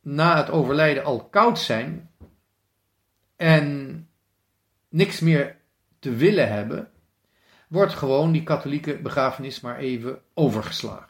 na 0.01 0.37
het 0.37 0.51
overlijden 0.51 1.05
al 1.05 1.25
koud 1.25 1.59
zijn 1.59 2.11
en 3.37 4.09
niks 4.89 5.21
meer 5.21 5.57
te 5.99 6.11
willen 6.15 6.53
hebben, 6.53 6.91
wordt 7.69 7.95
gewoon 7.95 8.33
die 8.33 8.43
katholieke 8.43 8.99
begrafenis 8.99 9.61
maar 9.61 9.79
even 9.79 10.21
overgeslagen. 10.35 11.06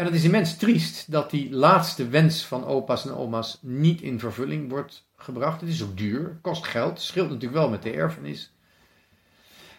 En 0.00 0.06
het 0.06 0.14
is 0.14 0.24
immens 0.24 0.56
triest 0.56 1.10
dat 1.10 1.30
die 1.30 1.50
laatste 1.50 2.08
wens 2.08 2.44
van 2.44 2.64
opa's 2.64 3.04
en 3.04 3.14
oma's 3.14 3.58
niet 3.62 4.00
in 4.00 4.18
vervulling 4.18 4.70
wordt 4.70 5.08
gebracht. 5.16 5.60
Het 5.60 5.70
is 5.70 5.82
ook 5.82 5.96
duur, 5.96 6.38
kost 6.40 6.66
geld, 6.66 7.00
scheelt 7.00 7.28
natuurlijk 7.28 7.60
wel 7.60 7.70
met 7.70 7.82
de 7.82 7.90
erfenis. 7.90 8.52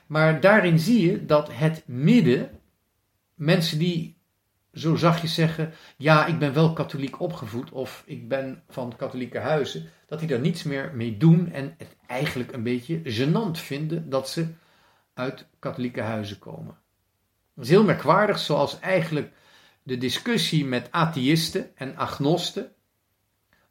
Maar 0.06 0.40
daarin 0.40 0.80
zie 0.80 1.12
je 1.12 1.26
dat 1.26 1.50
het 1.52 1.84
midden, 1.86 2.50
mensen 3.36 3.80
die 3.80 4.18
zo 4.74 4.96
zachtjes 4.96 5.34
zeggen: 5.34 5.74
Ja, 5.98 6.26
ik 6.26 6.40
ben 6.40 6.54
wel 6.54 6.74
katholiek 6.74 7.20
opgevoed 7.20 7.72
of 7.72 8.04
ik 8.06 8.28
ben 8.28 8.64
van 8.70 8.96
katholieke 8.98 9.40
huizen, 9.40 9.90
dat 10.08 10.20
die 10.20 10.28
daar 10.28 10.40
niets 10.40 10.64
meer 10.64 10.92
mee 10.94 11.18
doen 11.18 11.52
en 11.52 11.76
het 11.78 11.96
eigenlijk 12.08 12.52
een 12.52 12.64
beetje 12.64 13.02
gênant 13.04 13.60
vinden 13.60 14.10
dat 14.10 14.30
ze 14.30 14.48
uit 15.14 15.46
katholieke 15.60 16.02
huizen 16.02 16.40
komen. 16.40 16.76
Dat 17.56 17.66
is 17.66 17.72
heel 17.72 17.84
merkwaardig, 17.84 18.40
zoals 18.40 18.80
eigenlijk 18.80 19.32
de 19.92 19.98
discussie 19.98 20.66
met 20.66 20.92
atheïsten 20.92 21.76
en 21.76 21.96
agnosten 21.96 22.72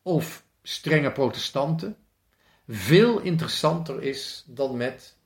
of 0.03 0.45
strenge 0.63 1.13
protestanten 1.13 1.97
veel 2.69 3.21
interessanter 3.21 4.03
is 4.03 4.45
dan 4.47 4.77
met 4.77 5.17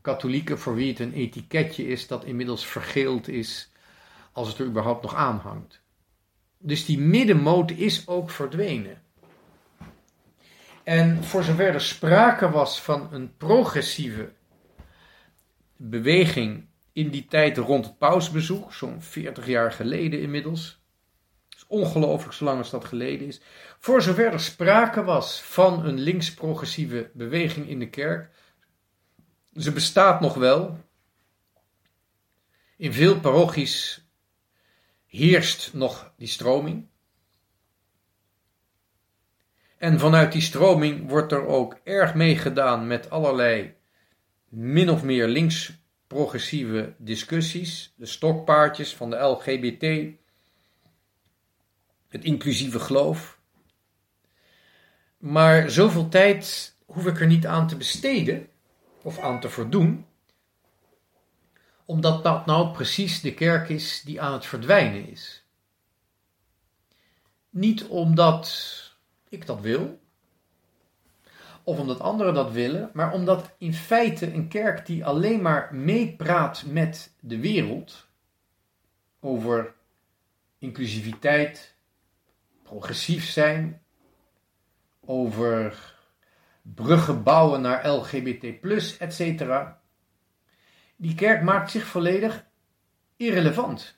katholieken 0.00 0.58
voor 0.58 0.74
wie 0.74 0.88
het 0.88 0.98
een 0.98 1.12
etiketje 1.12 1.86
is 1.86 2.06
dat 2.06 2.24
inmiddels 2.24 2.66
vergeeld 2.66 3.28
is 3.28 3.70
als 4.32 4.48
het 4.48 4.58
er 4.58 4.66
überhaupt 4.66 5.02
nog 5.02 5.14
aanhangt. 5.14 5.80
Dus 6.58 6.84
die 6.84 6.98
middenmoot 6.98 7.70
is 7.70 8.08
ook 8.08 8.30
verdwenen. 8.30 9.02
En 10.82 11.24
voor 11.24 11.42
zover 11.42 11.74
er 11.74 11.80
sprake 11.80 12.50
was 12.50 12.80
van 12.80 13.12
een 13.12 13.36
progressieve 13.36 14.32
beweging 15.76 16.70
in 16.92 17.10
die 17.10 17.26
tijd 17.26 17.58
rond 17.58 17.84
het 17.84 17.98
pausbezoek, 17.98 18.72
zo'n 18.72 19.02
40 19.02 19.46
jaar 19.46 19.72
geleden 19.72 20.20
inmiddels. 20.20 20.80
Is 21.56 21.64
ongelooflijk 21.66 22.34
zo 22.34 22.44
lang 22.44 22.58
als 22.58 22.70
dat 22.70 22.84
geleden 22.84 23.26
is. 23.26 23.40
Voor 23.78 24.02
zover 24.02 24.32
er 24.32 24.40
sprake 24.40 25.04
was 25.04 25.40
van 25.42 25.84
een 25.84 25.98
links-progressieve 25.98 27.10
beweging 27.14 27.68
in 27.68 27.78
de 27.78 27.88
kerk, 27.88 28.30
ze 29.56 29.72
bestaat 29.72 30.20
nog 30.20 30.34
wel. 30.34 30.78
In 32.76 32.92
veel 32.92 33.20
parochies 33.20 34.06
heerst 35.06 35.70
nog 35.74 36.12
die 36.16 36.28
stroming. 36.28 36.86
En 39.78 39.98
vanuit 39.98 40.32
die 40.32 40.40
stroming 40.40 41.08
wordt 41.08 41.32
er 41.32 41.46
ook 41.46 41.80
erg 41.84 42.14
meegedaan 42.14 42.86
met 42.86 43.10
allerlei 43.10 43.74
min 44.48 44.90
of 44.90 45.02
meer 45.02 45.28
links 45.28 45.72
progressieve 46.12 46.94
discussies, 46.98 47.92
de 47.96 48.06
stokpaardjes 48.06 48.94
van 48.94 49.10
de 49.10 49.16
LGBT, 49.16 50.16
het 52.08 52.24
inclusieve 52.24 52.80
geloof. 52.80 53.38
Maar 55.18 55.70
zoveel 55.70 56.08
tijd 56.08 56.74
hoef 56.86 57.06
ik 57.06 57.20
er 57.20 57.26
niet 57.26 57.46
aan 57.46 57.68
te 57.68 57.76
besteden 57.76 58.48
of 59.02 59.18
aan 59.18 59.40
te 59.40 59.48
verdoen 59.48 60.06
Omdat 61.84 62.22
dat 62.22 62.46
nou 62.46 62.72
precies 62.72 63.20
de 63.20 63.34
kerk 63.34 63.68
is 63.68 64.02
die 64.04 64.20
aan 64.20 64.32
het 64.32 64.46
verdwijnen 64.46 65.08
is. 65.08 65.44
Niet 67.50 67.84
omdat 67.84 68.46
ik 69.28 69.46
dat 69.46 69.60
wil, 69.60 70.01
of 71.64 71.78
omdat 71.78 72.00
anderen 72.00 72.34
dat 72.34 72.52
willen, 72.52 72.90
maar 72.92 73.12
omdat 73.12 73.54
in 73.58 73.74
feite 73.74 74.32
een 74.32 74.48
kerk 74.48 74.86
die 74.86 75.04
alleen 75.04 75.42
maar 75.42 75.74
meepraat 75.74 76.64
met 76.66 77.14
de 77.20 77.40
wereld 77.40 78.08
over 79.20 79.74
inclusiviteit, 80.58 81.74
progressief 82.62 83.28
zijn, 83.28 83.82
over 85.00 85.94
bruggen 86.62 87.22
bouwen 87.22 87.60
naar 87.60 87.88
LGBT, 87.88 88.44
etc. 88.98 89.44
Die 90.96 91.14
kerk 91.14 91.42
maakt 91.42 91.70
zich 91.70 91.84
volledig 91.84 92.44
irrelevant. 93.16 93.96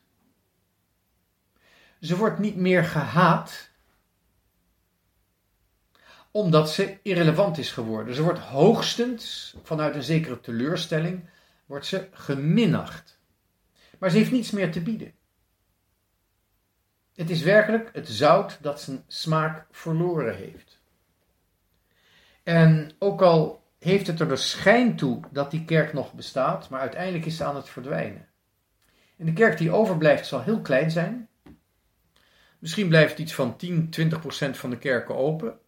Ze 2.00 2.16
wordt 2.16 2.38
niet 2.38 2.56
meer 2.56 2.84
gehaat 2.84 3.70
omdat 6.36 6.70
ze 6.70 6.98
irrelevant 7.02 7.58
is 7.58 7.70
geworden. 7.72 8.14
Ze 8.14 8.22
wordt 8.22 8.38
hoogstens, 8.38 9.54
vanuit 9.62 9.94
een 9.94 10.02
zekere 10.02 10.40
teleurstelling, 10.40 11.28
wordt 11.66 11.86
ze 11.86 12.08
geminacht. 12.12 13.18
Maar 13.98 14.10
ze 14.10 14.16
heeft 14.16 14.30
niets 14.30 14.50
meer 14.50 14.72
te 14.72 14.80
bieden. 14.80 15.12
Het 17.14 17.30
is 17.30 17.42
werkelijk 17.42 17.90
het 17.92 18.08
zout 18.08 18.58
dat 18.60 18.80
zijn 18.80 19.04
smaak 19.06 19.66
verloren 19.70 20.36
heeft. 20.36 20.80
En 22.42 22.92
ook 22.98 23.22
al 23.22 23.62
heeft 23.78 24.06
het 24.06 24.20
er 24.20 24.28
de 24.28 24.36
schijn 24.36 24.96
toe 24.96 25.20
dat 25.30 25.50
die 25.50 25.64
kerk 25.64 25.92
nog 25.92 26.12
bestaat, 26.12 26.68
maar 26.68 26.80
uiteindelijk 26.80 27.24
is 27.24 27.36
ze 27.36 27.44
aan 27.44 27.56
het 27.56 27.68
verdwijnen. 27.68 28.28
En 29.16 29.26
de 29.26 29.32
kerk 29.32 29.58
die 29.58 29.70
overblijft 29.70 30.26
zal 30.26 30.42
heel 30.42 30.60
klein 30.60 30.90
zijn. 30.90 31.28
Misschien 32.58 32.88
blijft 32.88 33.18
iets 33.18 33.34
van 33.34 33.56
10, 33.56 33.90
20 33.90 34.20
procent 34.20 34.56
van 34.56 34.70
de 34.70 34.78
kerken 34.78 35.16
open. 35.16 35.58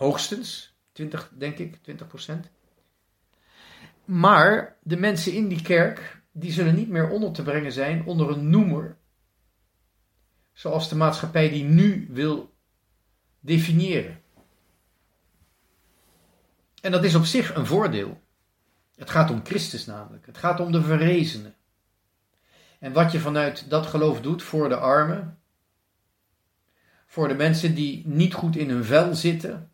Hoogstens, 0.00 0.74
20 0.92 1.32
denk 1.36 1.58
ik, 1.58 1.82
20 1.82 2.06
procent. 2.06 2.50
Maar 4.04 4.76
de 4.82 4.96
mensen 4.96 5.32
in 5.32 5.48
die 5.48 5.62
kerk, 5.62 6.22
die 6.32 6.52
zullen 6.52 6.74
niet 6.74 6.88
meer 6.88 7.08
onder 7.08 7.32
te 7.32 7.42
brengen 7.42 7.72
zijn 7.72 8.06
onder 8.06 8.30
een 8.30 8.50
noemer. 8.50 8.96
Zoals 10.52 10.88
de 10.88 10.96
maatschappij 10.96 11.50
die 11.50 11.64
nu 11.64 12.06
wil 12.10 12.54
definiëren. 13.40 14.22
En 16.80 16.90
dat 16.90 17.04
is 17.04 17.14
op 17.14 17.24
zich 17.24 17.54
een 17.54 17.66
voordeel. 17.66 18.20
Het 18.96 19.10
gaat 19.10 19.30
om 19.30 19.44
Christus 19.44 19.86
namelijk. 19.86 20.26
Het 20.26 20.38
gaat 20.38 20.60
om 20.60 20.72
de 20.72 20.82
verrezenen. 20.82 21.54
En 22.78 22.92
wat 22.92 23.12
je 23.12 23.18
vanuit 23.18 23.70
dat 23.70 23.86
geloof 23.86 24.20
doet 24.20 24.42
voor 24.42 24.68
de 24.68 24.76
armen, 24.76 25.38
voor 27.06 27.28
de 27.28 27.34
mensen 27.34 27.74
die 27.74 28.06
niet 28.06 28.34
goed 28.34 28.56
in 28.56 28.70
hun 28.70 28.84
vel 28.84 29.14
zitten, 29.14 29.69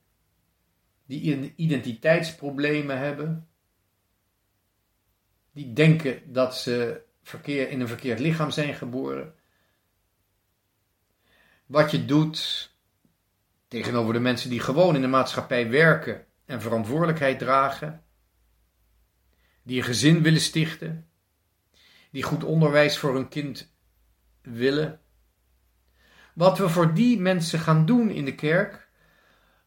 die 1.06 1.52
identiteitsproblemen 1.56 2.98
hebben, 2.98 3.48
die 5.52 5.72
denken 5.72 6.32
dat 6.32 6.56
ze 6.56 7.02
verkeer, 7.22 7.68
in 7.68 7.80
een 7.80 7.88
verkeerd 7.88 8.18
lichaam 8.18 8.50
zijn 8.50 8.74
geboren. 8.74 9.34
Wat 11.66 11.90
je 11.90 12.04
doet 12.04 12.70
tegenover 13.68 14.12
de 14.12 14.20
mensen 14.20 14.50
die 14.50 14.60
gewoon 14.60 14.94
in 14.94 15.00
de 15.00 15.06
maatschappij 15.06 15.70
werken 15.70 16.26
en 16.44 16.60
verantwoordelijkheid 16.60 17.38
dragen, 17.38 18.04
die 19.62 19.78
een 19.78 19.84
gezin 19.84 20.22
willen 20.22 20.40
stichten, 20.40 21.08
die 22.10 22.22
goed 22.22 22.44
onderwijs 22.44 22.98
voor 22.98 23.14
hun 23.14 23.28
kind 23.28 23.74
willen. 24.42 25.00
Wat 26.34 26.58
we 26.58 26.68
voor 26.68 26.94
die 26.94 27.20
mensen 27.20 27.58
gaan 27.58 27.86
doen 27.86 28.10
in 28.10 28.24
de 28.24 28.34
kerk, 28.34 28.85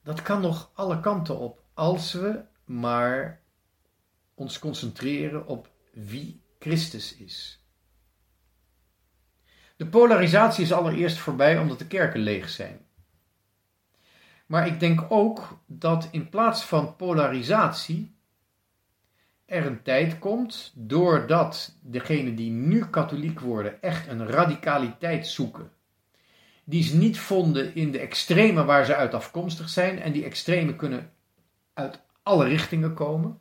dat 0.09 0.21
kan 0.21 0.41
nog 0.41 0.71
alle 0.73 0.99
kanten 0.99 1.37
op, 1.37 1.63
als 1.73 2.13
we 2.13 2.41
maar 2.65 3.41
ons 4.33 4.59
concentreren 4.59 5.47
op 5.47 5.69
wie 5.93 6.41
Christus 6.59 7.15
is. 7.15 7.63
De 9.75 9.87
polarisatie 9.87 10.63
is 10.63 10.71
allereerst 10.71 11.17
voorbij 11.17 11.57
omdat 11.57 11.79
de 11.79 11.87
kerken 11.87 12.19
leeg 12.19 12.49
zijn. 12.49 12.85
Maar 14.45 14.67
ik 14.67 14.79
denk 14.79 15.05
ook 15.09 15.59
dat 15.65 16.07
in 16.11 16.29
plaats 16.29 16.63
van 16.63 16.95
polarisatie 16.95 18.15
er 19.45 19.65
een 19.65 19.81
tijd 19.81 20.19
komt, 20.19 20.73
doordat 20.75 21.77
degenen 21.81 22.35
die 22.35 22.51
nu 22.51 22.85
katholiek 22.85 23.39
worden 23.39 23.81
echt 23.81 24.07
een 24.07 24.27
radicaliteit 24.27 25.27
zoeken, 25.27 25.71
die 26.69 26.83
ze 26.83 26.95
niet 26.95 27.19
vonden 27.19 27.75
in 27.75 27.91
de 27.91 27.99
extreme 27.99 28.63
waar 28.63 28.85
ze 28.85 28.95
uit 28.95 29.13
afkomstig 29.13 29.69
zijn, 29.69 29.99
en 29.99 30.11
die 30.11 30.23
extreme 30.23 30.75
kunnen 30.75 31.11
uit 31.73 32.01
alle 32.23 32.47
richtingen 32.47 32.93
komen. 32.93 33.39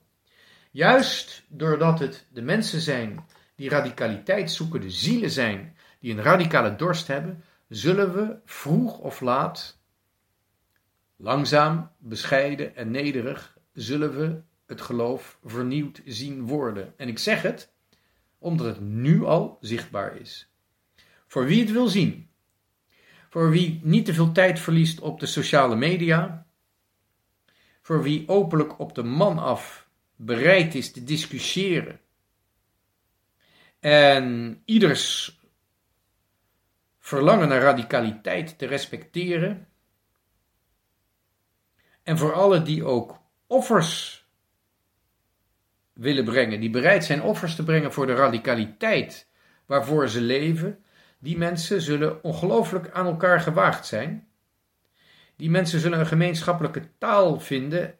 Juist 0.71 1.43
doordat 1.49 1.99
het 1.99 2.27
de 2.33 2.43
mensen 2.43 2.81
zijn 2.81 3.25
die 3.55 3.69
radicaliteit 3.69 4.51
zoeken, 4.51 4.81
de 4.81 4.91
zielen 4.91 5.31
zijn 5.31 5.77
die 6.01 6.13
een 6.13 6.23
radicale 6.23 6.77
dorst 6.77 7.07
hebben, 7.07 7.45
zullen 7.69 8.15
we 8.15 8.37
vroeg 8.45 8.99
of 8.99 9.21
laat 9.21 9.79
Langzaam, 11.17 11.91
bescheiden 11.99 12.77
en 12.77 12.91
nederig 12.91 13.59
zullen 13.73 14.19
we 14.19 14.41
het 14.67 14.81
geloof 14.81 15.39
vernieuwd 15.45 16.01
zien 16.05 16.47
worden. 16.47 16.95
En 16.97 17.09
ik 17.09 17.19
zeg 17.19 17.43
het 17.43 17.73
omdat 18.39 18.67
het 18.67 18.81
nu 18.81 19.25
al 19.25 19.59
zichtbaar 19.61 20.17
is. 20.17 20.49
Voor 21.27 21.45
wie 21.45 21.61
het 21.61 21.73
wil 21.73 21.89
zien, 21.89 22.29
voor 23.29 23.51
wie 23.51 23.81
niet 23.83 24.05
te 24.05 24.15
veel 24.15 24.33
tijd 24.33 24.61
verliest 24.61 25.01
op 25.01 25.21
de 25.21 25.27
sociale 25.27 25.77
media, 25.77 26.47
voor 27.83 28.03
wie 28.03 28.29
openlijk 28.29 28.79
op 28.79 28.95
de 28.95 29.03
man 29.03 29.39
af 29.39 29.89
bereid 30.17 30.75
is 30.75 30.93
te 30.93 31.05
discussiëren 31.05 32.01
en 33.81 34.63
ieders 34.65 35.39
verlangen 36.99 37.49
naar 37.49 37.61
radicaliteit 37.61 38.59
te 38.59 38.67
respecteren 38.67 39.69
en 42.03 42.19
voor 42.19 42.33
alle 42.33 42.63
die 42.63 42.85
ook 42.85 43.21
offers 43.47 44.27
willen 45.93 46.25
brengen, 46.25 46.61
die 46.61 46.71
bereid 46.71 47.05
zijn 47.05 47.23
offers 47.23 47.55
te 47.55 47.65
brengen 47.65 47.93
voor 47.93 48.07
de 48.07 48.15
radicaliteit 48.15 49.29
waarvoor 49.67 50.09
ze 50.09 50.21
leven, 50.21 50.85
die 51.19 51.39
mensen 51.39 51.81
zullen 51.81 52.23
ongelooflijk 52.25 52.91
aan 52.91 53.07
elkaar 53.07 53.41
gewaagd 53.41 53.87
zijn. 53.87 54.29
Die 55.37 55.51
mensen 55.51 55.81
zullen 55.81 55.99
een 55.99 56.07
gemeenschappelijke 56.07 56.89
taal 56.99 57.41
vinden. 57.41 57.99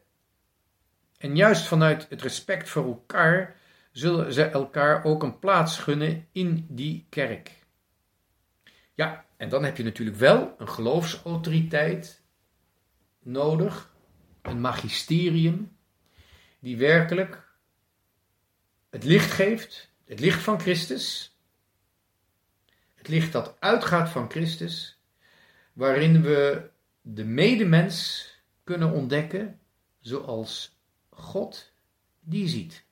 En 1.17 1.35
juist 1.35 1.67
vanuit 1.67 2.05
het 2.09 2.21
respect 2.21 2.69
voor 2.69 2.85
elkaar 2.85 3.55
zullen 3.91 4.33
ze 4.33 4.43
elkaar 4.43 5.03
ook 5.03 5.23
een 5.23 5.39
plaats 5.39 5.77
gunnen 5.77 6.27
in 6.31 6.65
die 6.69 7.05
kerk. 7.09 7.51
Ja, 8.93 9.25
en 9.37 9.49
dan 9.49 9.63
heb 9.63 9.77
je 9.77 9.83
natuurlijk 9.83 10.17
wel 10.17 10.55
een 10.57 10.69
geloofsautoriteit 10.69 12.21
nodig 13.19 13.93
een 14.41 14.61
magisterium, 14.61 15.77
die 16.59 16.77
werkelijk 16.77 17.47
het 18.89 19.03
licht 19.03 19.31
geeft, 19.31 19.91
het 20.05 20.19
licht 20.19 20.41
van 20.43 20.59
Christus, 20.59 21.37
het 22.99 23.07
licht 23.07 23.31
dat 23.31 23.55
uitgaat 23.59 24.09
van 24.09 24.29
Christus, 24.29 24.99
waarin 25.73 26.21
we 26.21 26.69
de 27.01 27.25
medemens 27.25 28.27
kunnen 28.63 28.91
ontdekken 28.91 29.59
zoals 29.99 30.79
God 31.09 31.71
die 32.19 32.47
ziet. 32.47 32.85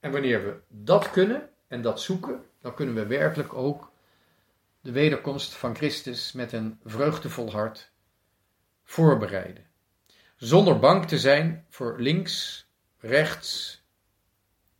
En 0.00 0.12
wanneer 0.12 0.44
we 0.44 0.60
dat 0.68 1.10
kunnen 1.10 1.50
en 1.68 1.82
dat 1.82 2.00
zoeken, 2.00 2.44
dan 2.60 2.74
kunnen 2.74 2.94
we 2.94 3.06
werkelijk 3.06 3.54
ook 3.54 3.92
de 4.80 4.92
wederkomst 4.92 5.54
van 5.54 5.76
Christus 5.76 6.32
met 6.32 6.52
een 6.52 6.80
vreugdevol 6.84 7.50
hart 7.50 7.90
voorbereiden. 8.84 9.66
Zonder 10.36 10.78
bang 10.78 11.06
te 11.06 11.18
zijn 11.18 11.66
voor 11.68 12.00
links, 12.00 12.66
rechts, 12.98 13.82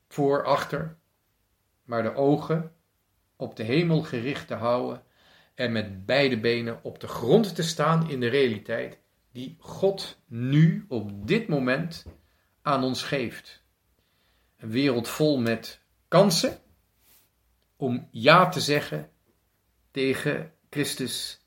voor, 0.09 0.45
achter, 0.45 0.97
maar 1.85 2.03
de 2.03 2.15
ogen 2.15 2.74
op 3.45 3.57
de 3.57 3.63
hemel 3.63 4.03
gericht 4.03 4.47
te 4.47 4.55
houden 4.55 5.03
en 5.55 5.73
met 5.73 6.07
beide 6.07 6.41
benen 6.41 6.81
op 6.83 7.01
de 7.01 7.09
grond 7.09 7.55
te 7.55 7.63
staan 7.63 8.11
in 8.11 8.21
de 8.21 8.29
realiteit 8.29 8.99
die 9.33 9.57
God 9.59 10.19
nu 10.27 10.85
op 10.89 11.27
dit 11.27 11.49
moment 11.49 12.07
aan 12.63 12.85
ons 12.85 13.03
geeft. 13.03 13.63
Een 14.57 14.71
wereld 14.71 15.09
vol 15.09 15.39
met 15.39 15.81
kansen 16.09 16.59
om 17.77 18.09
ja 18.11 18.49
te 18.49 18.61
zeggen 18.61 19.11
tegen 19.91 20.53
Christus 20.71 21.41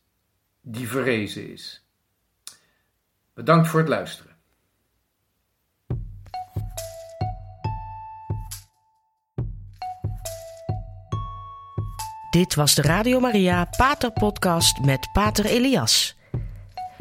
die 0.62 0.88
verrezen 0.88 1.52
is. 1.52 1.86
Bedankt 3.34 3.68
voor 3.68 3.80
het 3.80 3.90
luisteren. 3.90 4.37
Dit 12.38 12.56
was 12.56 12.76
de 12.76 12.82
Radio 12.82 13.20
Maria 13.20 13.70
Pater 13.78 14.12
Podcast 14.12 14.80
met 14.80 15.10
Pater 15.14 15.46
Elias. 15.46 16.16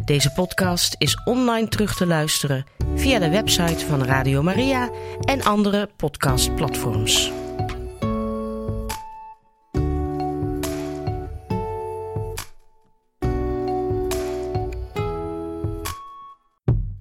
Deze 0.04 0.32
podcast 0.32 0.94
is 0.98 1.20
online 1.24 1.68
terug 1.68 1.96
te 1.96 2.06
luisteren 2.06 2.66
via 2.94 3.18
de 3.18 3.28
website 3.28 3.86
van 3.86 4.04
Radio 4.04 4.42
Maria 4.42 4.90
en 5.20 5.42
andere 5.42 5.88
podcastplatforms. 5.96 7.32